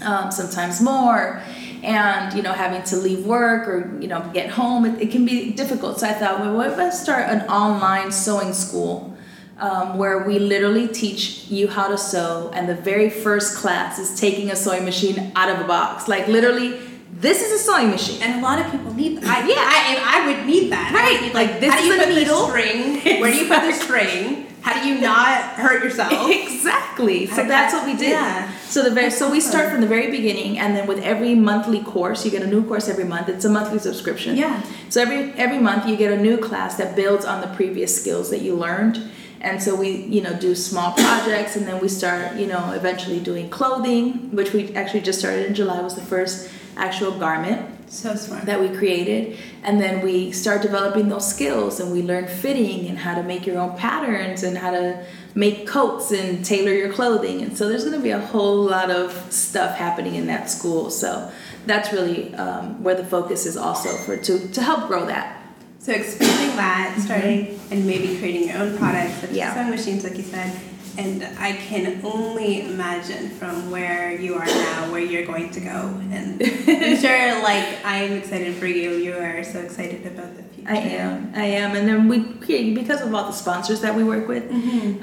um, 0.03 0.31
sometimes 0.31 0.81
more. 0.81 1.43
And 1.83 2.35
you 2.37 2.43
know 2.43 2.53
having 2.53 2.83
to 2.85 2.97
leave 2.97 3.25
work 3.25 3.69
or 3.69 3.97
you 4.01 4.09
know 4.09 4.29
get 4.35 4.51
home 4.51 4.85
it, 4.85 5.01
it 5.01 5.11
can 5.11 5.25
be 5.25 5.53
difficult. 5.53 6.01
So 6.01 6.09
i 6.09 6.13
thought 6.13 6.41
well 6.41 6.55
what 6.55 6.71
if 6.73 6.79
i 6.79 6.91
start 6.91 7.31
an 7.31 7.49
online 7.49 8.11
sewing 8.11 8.53
school 8.53 9.17
um, 9.59 9.99
where 9.99 10.25
we 10.27 10.39
literally 10.39 10.87
teach 10.89 11.47
you 11.49 11.69
how 11.69 11.89
to 11.89 11.99
sew 11.99 12.51
and 12.55 12.69
the 12.69 12.75
very 12.75 13.11
first 13.11 13.57
class 13.57 13.99
is 13.99 14.19
taking 14.19 14.51
a 14.51 14.57
sewing 14.57 14.85
machine 14.85 15.33
out 15.35 15.49
of 15.49 15.61
a 15.61 15.67
box 15.67 16.09
like 16.09 16.29
literally 16.29 16.79
this 17.11 17.43
is 17.43 17.61
a 17.61 17.65
sewing 17.65 17.91
machine. 17.91 18.23
And 18.23 18.39
a 18.39 18.43
lot 18.43 18.65
of 18.65 18.71
people 18.71 18.95
need 18.95 19.17
that. 19.17 19.25
I, 19.25 19.49
Yeah. 19.49 19.55
I, 19.57 20.21
I 20.23 20.27
would 20.27 20.47
need 20.47 20.71
that. 20.71 20.93
Right, 20.95 21.21
need, 21.21 21.35
like, 21.35 21.59
this 21.59 21.73
how 21.73 21.81
do 21.81 21.87
is 21.87 21.97
you 21.97 22.03
a 22.03 22.07
put 22.07 22.15
needle. 22.15 22.41
the 22.43 22.49
string? 22.49 23.21
Where 23.21 23.33
do 23.33 23.37
you 23.37 23.49
put 23.49 23.63
the 23.63 23.73
string? 23.85 24.47
How 24.61 24.81
do 24.83 24.89
you 24.89 25.01
not 25.01 25.55
hurt 25.55 25.83
yourself? 25.83 26.13
exactly. 26.31 27.27
So 27.27 27.45
that's 27.45 27.73
what 27.73 27.87
we 27.87 27.97
did. 27.97 28.11
yeah. 28.11 28.53
So 28.67 28.83
the 28.83 28.91
very 28.91 29.11
so 29.11 29.31
we 29.31 29.41
start 29.41 29.71
from 29.71 29.81
the 29.81 29.87
very 29.87 30.11
beginning, 30.11 30.59
and 30.59 30.77
then 30.77 30.87
with 30.87 30.99
every 30.99 31.35
monthly 31.35 31.83
course, 31.83 32.25
you 32.25 32.31
get 32.31 32.43
a 32.43 32.47
new 32.47 32.63
course 32.67 32.89
every 32.89 33.05
month. 33.05 33.29
It's 33.29 33.45
a 33.45 33.49
monthly 33.49 33.79
subscription. 33.79 34.37
Yeah. 34.37 34.63
So 34.91 35.01
every 35.01 35.33
every 35.33 35.59
month 35.59 35.89
you 35.89 35.97
get 35.97 36.13
a 36.13 36.21
new 36.21 36.37
class 36.37 36.77
that 36.77 36.95
builds 36.95 37.25
on 37.25 37.41
the 37.41 37.47
previous 37.49 37.99
skills 37.99 38.31
that 38.31 38.43
you 38.43 38.55
learned. 38.57 39.11
And 39.41 39.63
so 39.63 39.75
we, 39.75 39.91
you 39.91 40.21
know, 40.21 40.35
do 40.39 40.55
small 40.55 40.93
projects, 40.93 41.57
and 41.57 41.67
then 41.67 41.81
we 41.81 41.89
start, 41.89 42.37
you 42.37 42.47
know, 42.47 42.73
eventually 42.73 43.21
doing 43.21 43.49
clothing, 43.51 44.35
which 44.35 44.53
we 44.53 44.75
actually 44.75 45.03
just 45.03 45.19
started 45.21 45.47
in 45.47 45.55
July. 45.55 45.81
Was 45.81 45.95
the 45.95 46.03
first 46.03 46.51
actual 46.79 47.13
garment 47.19 47.91
So 47.91 48.15
smart. 48.15 48.47
that 48.47 48.61
we 48.61 48.69
created 48.69 49.37
and 49.65 49.81
then 49.81 50.01
we 50.05 50.31
start 50.31 50.63
developing 50.63 51.09
those 51.09 51.29
skills 51.29 51.81
and 51.81 51.91
we 51.93 52.03
learn 52.03 52.29
fitting 52.29 52.87
and 52.87 52.97
how 52.99 53.15
to 53.17 53.23
make 53.23 53.47
your 53.47 53.59
own 53.59 53.77
patterns 53.77 54.45
and 54.45 54.57
how 54.57 54.71
to 54.71 55.05
make 55.35 55.67
coats 55.67 56.13
and 56.13 56.45
tailor 56.45 56.73
your 56.73 56.93
clothing 56.93 57.43
and 57.43 57.59
so 57.59 57.69
there's 57.69 57.85
going 57.85 57.97
to 57.97 58.03
be 58.03 58.11
a 58.11 58.21
whole 58.21 58.63
lot 58.63 58.91
of 58.91 59.13
stuff 59.33 59.77
happening 59.77 60.15
in 60.15 60.27
that 60.29 60.49
school 60.49 60.89
so 60.91 61.31
that's 61.67 61.93
really 61.93 62.33
um, 62.37 62.81
where 62.83 62.95
the 62.95 63.05
focus 63.05 63.45
is 63.45 63.57
also 63.57 63.91
for 64.05 64.17
to, 64.17 64.49
to 64.53 64.63
help 64.63 64.87
grow 64.87 65.05
that 65.05 65.38
So 65.81 65.93
expanding 65.93 66.57
that, 66.57 66.99
starting 67.01 67.59
and 67.71 67.87
maybe 67.87 68.19
creating 68.19 68.49
your 68.49 68.59
own 68.59 68.77
products, 68.79 69.15
such 69.21 69.31
Mm-hmm. 69.31 69.37
Yeah. 69.37 69.49
as 69.49 69.55
sewing 69.55 69.71
machines, 69.71 70.05
like 70.05 70.17
you 70.17 70.23
said. 70.25 70.59
And 70.99 71.23
I 71.39 71.53
can 71.53 72.01
only 72.05 72.63
imagine 72.63 73.31
from 73.31 73.71
where 73.71 74.21
you 74.21 74.35
are 74.35 74.45
now 74.45 74.91
where 74.91 75.01
you're 75.01 75.25
going 75.25 75.51
to 75.51 75.61
go. 75.61 75.71
And 76.11 76.43
I'm 76.43 76.97
sure, 77.01 77.43
like, 77.43 77.79
I'm 77.85 78.13
excited 78.15 78.57
for 78.57 78.67
you. 78.67 78.91
You 78.97 79.15
are 79.15 79.45
so 79.45 79.61
excited 79.61 80.05
about 80.07 80.37
the 80.37 80.43
future. 80.43 80.69
I 80.69 80.77
am. 80.79 81.33
I 81.37 81.45
am. 81.45 81.77
And 81.77 81.87
then 81.89 82.09
we 82.09 82.25
create, 82.41 82.75
because 82.75 83.01
of 83.01 83.15
all 83.15 83.27
the 83.27 83.33
sponsors 83.33 83.81
that 83.83 83.95
we 83.95 84.03
work 84.03 84.27
with, 84.27 84.51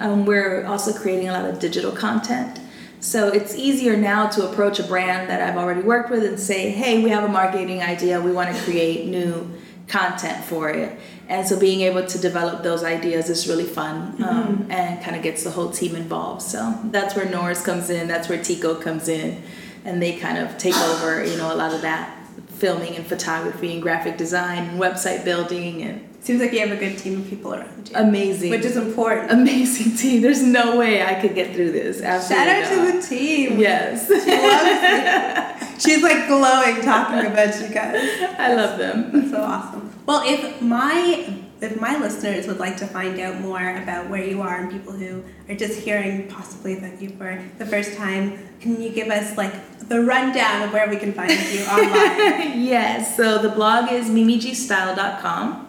um, 0.01 0.25
we're 0.25 0.65
also 0.65 0.91
creating 0.91 1.29
a 1.29 1.31
lot 1.31 1.45
of 1.45 1.59
digital 1.59 1.93
content. 1.93 2.59
So 2.99 3.29
it's 3.29 3.55
easier 3.55 3.95
now 3.95 4.27
to 4.29 4.49
approach 4.49 4.79
a 4.79 4.83
brand 4.83 5.29
that 5.29 5.41
I've 5.41 5.57
already 5.57 5.81
worked 5.81 6.09
with 6.11 6.25
and 6.25 6.37
say, 6.37 6.71
hey, 6.71 7.01
we 7.01 7.09
have 7.11 7.23
a 7.23 7.29
marketing 7.29 7.81
idea. 7.81 8.19
We 8.19 8.33
want 8.33 8.53
to 8.53 8.61
create 8.63 9.05
new 9.07 9.49
content 9.87 10.43
for 10.45 10.69
it. 10.69 10.97
And 11.27 11.47
so 11.47 11.59
being 11.59 11.81
able 11.81 12.05
to 12.05 12.17
develop 12.19 12.63
those 12.63 12.83
ideas 12.83 13.29
is 13.29 13.47
really 13.47 13.65
fun 13.65 14.21
um, 14.23 14.67
and 14.69 15.01
kind 15.03 15.15
of 15.15 15.23
gets 15.23 15.43
the 15.43 15.51
whole 15.51 15.69
team 15.71 15.95
involved. 15.95 16.41
So 16.41 16.77
that's 16.85 17.15
where 17.15 17.25
Norris 17.29 17.63
comes 17.63 17.89
in. 17.89 18.07
That's 18.07 18.27
where 18.29 18.41
Tico 18.41 18.75
comes 18.75 19.07
in. 19.07 19.41
And 19.83 20.01
they 20.01 20.17
kind 20.17 20.37
of 20.37 20.57
take 20.57 20.75
over, 20.75 21.23
you 21.23 21.37
know, 21.37 21.53
a 21.53 21.57
lot 21.57 21.73
of 21.73 21.81
that 21.81 22.17
filming 22.47 22.95
and 22.95 23.05
photography 23.05 23.73
and 23.73 23.81
graphic 23.81 24.17
design 24.17 24.63
and 24.69 24.79
website 24.79 25.23
building 25.25 25.81
and 25.83 26.09
Seems 26.21 26.41
like 26.41 26.53
you 26.53 26.59
have 26.61 26.71
a 26.71 26.75
good 26.77 26.97
team 26.97 27.21
of 27.21 27.29
people 27.29 27.53
around 27.53 27.87
you, 27.89 27.95
amazing 27.95 28.49
which 28.49 28.65
is 28.65 28.77
important. 28.77 29.29
amazing 29.31 29.95
team 29.97 30.21
there's 30.23 30.41
no 30.41 30.75
way 30.77 31.03
i 31.03 31.13
could 31.21 31.35
get 31.35 31.53
through 31.53 31.71
this 31.71 32.01
Absolutely 32.01 32.45
Shout 32.45 32.63
out 32.63 32.91
to 32.93 32.99
the 32.99 33.01
team. 33.07 33.59
yes 33.59 34.09
She's 35.79 36.01
like 36.01 36.27
glowing 36.27 36.81
talking 36.81 37.25
about 37.31 37.59
you 37.61 37.69
guys. 37.69 38.01
i 38.37 38.53
love 38.53 38.77
them 38.77 39.11
That's 39.11 39.31
so 39.31 39.41
awesome. 39.41 39.91
Well, 40.05 40.21
if 40.25 40.61
my 40.61 41.41
if 41.61 41.79
my 41.79 41.97
listeners 41.97 42.47
would 42.47 42.59
like 42.59 42.77
to 42.77 42.85
find 42.87 43.19
out 43.19 43.39
more 43.41 43.77
about 43.77 44.09
where 44.09 44.23
you 44.23 44.41
are 44.41 44.57
and 44.57 44.71
people 44.71 44.93
who 44.93 45.23
are 45.49 45.55
just 45.55 45.79
hearing 45.79 46.27
possibly 46.27 46.77
about 46.77 47.01
you 47.01 47.09
for 47.09 47.41
the 47.57 47.65
first 47.65 47.95
time, 47.97 48.37
can 48.59 48.81
you 48.81 48.89
give 48.89 49.09
us 49.09 49.37
like 49.37 49.53
the 49.79 50.01
rundown 50.01 50.63
of 50.63 50.73
where 50.73 50.87
we 50.89 50.97
can 50.97 51.13
find 51.13 51.31
you 51.31 51.61
online? 51.65 52.61
yes 52.61 53.15
so 53.15 53.37
the 53.39 53.49
blog 53.49 53.91
is 53.91 54.09
mimigstyle.com 54.09 55.65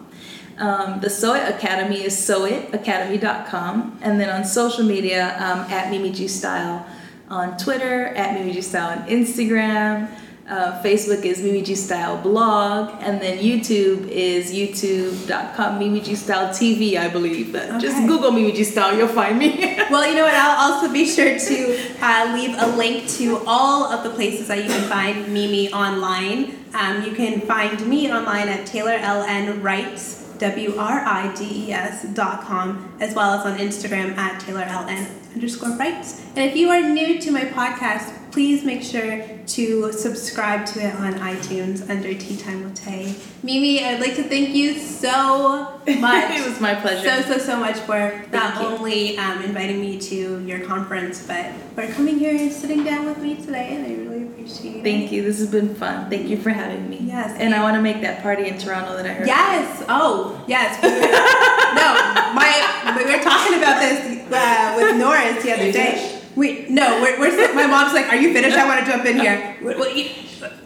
um, 0.58 1.00
the 1.00 1.10
Sew 1.10 1.34
It 1.34 1.54
Academy 1.54 2.02
is 2.02 2.16
sewitacademy.com. 2.16 3.98
And 4.00 4.18
then 4.18 4.30
on 4.30 4.44
social 4.44 4.84
media, 4.84 5.36
um, 5.38 5.60
at 5.70 5.90
Mimi 5.90 6.10
G 6.10 6.28
Style 6.28 6.86
on 7.28 7.56
Twitter, 7.56 8.06
at 8.06 8.34
Mimi 8.34 8.52
G 8.52 8.60
Style 8.60 8.98
on 8.98 9.08
Instagram. 9.08 10.08
Uh, 10.48 10.80
Facebook 10.80 11.24
is 11.24 11.42
Mimi 11.42 11.60
G 11.60 11.74
Style 11.74 12.22
blog. 12.22 13.02
And 13.02 13.20
then 13.20 13.38
YouTube 13.38 14.06
is 14.08 14.52
youtube.com, 14.52 15.78
Mimi 15.78 16.00
G 16.00 16.14
Style 16.14 16.54
TV, 16.54 16.96
I 16.96 17.08
believe. 17.08 17.52
But 17.52 17.80
Just 17.80 18.06
Google 18.06 18.30
Mimi 18.30 18.52
G 18.52 18.62
Style, 18.62 18.96
you'll 18.96 19.08
find 19.08 19.38
me. 19.38 19.76
well, 19.90 20.06
you 20.06 20.14
know 20.14 20.22
what? 20.22 20.34
I'll 20.34 20.72
also 20.72 20.92
be 20.92 21.04
sure 21.04 21.36
to 21.36 21.78
uh, 22.00 22.32
leave 22.32 22.54
a 22.58 22.76
link 22.76 23.08
to 23.18 23.42
all 23.46 23.92
of 23.92 24.04
the 24.04 24.10
places 24.10 24.46
that 24.46 24.58
you 24.62 24.70
can 24.70 24.88
find 24.88 25.32
Mimi 25.32 25.72
online. 25.72 26.54
Um, 26.74 27.02
you 27.02 27.12
can 27.12 27.40
find 27.40 27.84
me 27.88 28.12
online 28.12 28.48
at 28.48 28.66
Taylor 28.66 28.96
LN 28.98 29.62
Writes. 29.62 30.25
W-R-I-D-E-S 30.38 32.04
dot 32.14 32.42
com 32.42 32.92
as 33.00 33.14
well 33.14 33.34
as 33.34 33.46
on 33.46 33.58
Instagram 33.58 34.16
at 34.16 34.40
Taylor 34.40 34.64
LN 34.64 35.06
underscore 35.34 35.76
writes. 35.76 36.22
And 36.34 36.50
if 36.50 36.56
you 36.56 36.70
are 36.70 36.80
new 36.80 37.20
to 37.20 37.30
my 37.30 37.42
podcast, 37.42 38.12
please 38.36 38.62
make 38.64 38.82
sure 38.82 39.26
to 39.46 39.90
subscribe 39.94 40.66
to 40.66 40.78
it 40.78 40.94
on 40.96 41.14
iTunes 41.14 41.88
under 41.88 42.12
Tea 42.12 42.36
Time 42.36 42.62
with 42.62 42.74
Tay. 42.74 43.14
Mimi, 43.42 43.82
I'd 43.82 43.98
like 43.98 44.14
to 44.16 44.24
thank 44.24 44.50
you 44.50 44.78
so 44.78 45.80
much. 45.98 46.30
it 46.38 46.46
was 46.46 46.60
my 46.60 46.74
pleasure. 46.74 47.22
So, 47.22 47.32
so, 47.32 47.38
so 47.38 47.56
much 47.56 47.78
for 47.78 48.22
not 48.30 48.60
you. 48.60 48.66
only 48.68 49.16
um, 49.16 49.40
inviting 49.40 49.80
me 49.80 49.98
to 50.00 50.44
your 50.44 50.60
conference, 50.66 51.26
but 51.26 51.50
for 51.74 51.90
coming 51.94 52.18
here 52.18 52.36
and 52.36 52.52
sitting 52.52 52.84
down 52.84 53.06
with 53.06 53.16
me 53.22 53.36
today, 53.36 53.74
and 53.74 53.86
I 53.86 53.94
really 54.04 54.24
appreciate 54.24 54.76
it. 54.76 54.82
Thank 54.82 55.12
you. 55.12 55.22
This 55.22 55.38
has 55.38 55.50
been 55.50 55.74
fun. 55.74 56.10
Thank 56.10 56.28
you 56.28 56.36
for 56.36 56.50
having 56.50 56.90
me. 56.90 56.98
Yes. 57.04 57.34
And 57.40 57.54
I 57.54 57.62
want 57.62 57.76
to 57.76 57.80
make 57.80 58.02
that 58.02 58.22
party 58.22 58.48
in 58.48 58.58
Toronto 58.58 58.98
that 58.98 59.06
I 59.06 59.14
heard. 59.14 59.28
Yes. 59.28 59.82
Oh, 59.88 60.44
yes. 60.46 60.76
We 60.82 60.90
were- 60.92 61.00
no, 61.00 62.34
my 62.34 62.94
we 62.98 63.04
were 63.16 63.22
talking 63.24 63.56
about 63.56 63.80
this 63.80 64.30
uh, 64.30 64.74
with 64.76 64.96
Norris 64.98 65.42
the 65.42 65.52
other 65.54 65.72
day. 65.72 66.15
We 66.36 66.66
no, 66.68 67.00
we're, 67.02 67.18
we're 67.18 67.54
my 67.54 67.66
mom's 67.66 67.94
like, 67.94 68.06
"Are 68.08 68.16
you 68.16 68.32
finished? 68.32 68.56
I 68.56 68.66
want 68.68 68.84
to 68.84 68.92
jump 68.92 69.04
in 69.06 69.18
here." 69.18 69.56
We- 69.62 69.74
well, 69.74 69.96
you- 69.96 70.10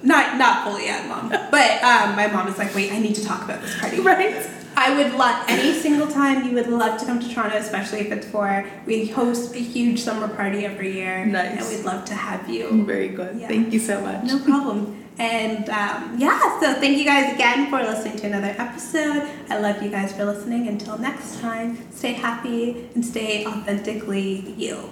not 0.02 0.36
not 0.36 0.64
fully 0.64 0.86
yet, 0.86 1.06
mom. 1.08 1.28
But 1.28 1.82
um, 1.84 2.16
my 2.16 2.26
mom 2.26 2.48
is 2.48 2.58
like, 2.58 2.74
"Wait, 2.74 2.92
I 2.92 2.98
need 2.98 3.14
to 3.14 3.24
talk 3.24 3.44
about 3.44 3.62
this 3.62 3.78
party." 3.78 4.00
Right. 4.00 4.34
I 4.76 4.96
would 4.96 5.14
love 5.14 5.44
any 5.48 5.72
single 5.74 6.06
time 6.06 6.46
you 6.46 6.52
would 6.54 6.68
love 6.68 6.98
to 7.00 7.04
come 7.06 7.20
to 7.20 7.28
Toronto, 7.28 7.56
especially 7.56 8.00
if 8.00 8.12
it's 8.12 8.26
for 8.26 8.64
we 8.86 9.06
host 9.06 9.54
a 9.54 9.58
huge 9.58 10.00
summer 10.00 10.28
party 10.28 10.64
every 10.64 10.92
year. 10.94 11.26
Nice. 11.26 11.58
And 11.60 11.68
we'd 11.76 11.84
love 11.84 12.04
to 12.06 12.14
have 12.14 12.48
you. 12.48 12.84
Very 12.84 13.08
good. 13.08 13.38
Yeah. 13.38 13.48
Thank 13.48 13.72
you 13.72 13.78
so 13.80 14.00
much. 14.00 14.24
No 14.24 14.38
problem. 14.38 14.96
And 15.18 15.68
um, 15.68 16.16
yeah, 16.18 16.58
so 16.60 16.72
thank 16.80 16.96
you 16.96 17.04
guys 17.04 17.34
again 17.34 17.68
for 17.68 17.78
listening 17.82 18.16
to 18.18 18.26
another 18.28 18.54
episode. 18.58 19.28
I 19.50 19.58
love 19.58 19.82
you 19.82 19.90
guys 19.90 20.12
for 20.14 20.24
listening. 20.24 20.66
Until 20.66 20.96
next 20.98 21.40
time, 21.40 21.90
stay 21.92 22.14
happy 22.14 22.88
and 22.94 23.04
stay 23.04 23.44
authentically 23.46 24.54
you. 24.56 24.88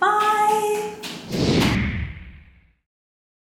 Bye. 0.00 1.55